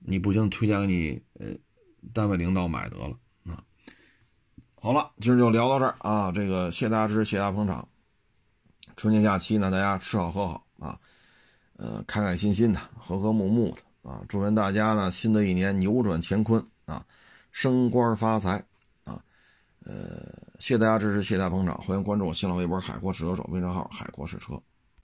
[0.03, 1.47] 你不行，推荐给你呃
[2.13, 3.63] 单位领导买得了啊。
[4.75, 6.31] 好了，今儿就聊到这儿啊！
[6.31, 7.87] 这个谢大家支持，谢大家捧场。
[8.95, 10.99] 春节假期呢，大家吃好喝好啊，
[11.77, 14.23] 呃，开开心心的，和和睦睦的啊！
[14.27, 17.05] 祝愿大家呢，新的一年扭转乾坤啊，
[17.51, 18.63] 升官发财
[19.03, 19.23] 啊！
[19.85, 24.59] 呃，谢大家支持，谢大家捧场，欢迎关注我新浪微博“海阔试车手”微信号“海阔试车”。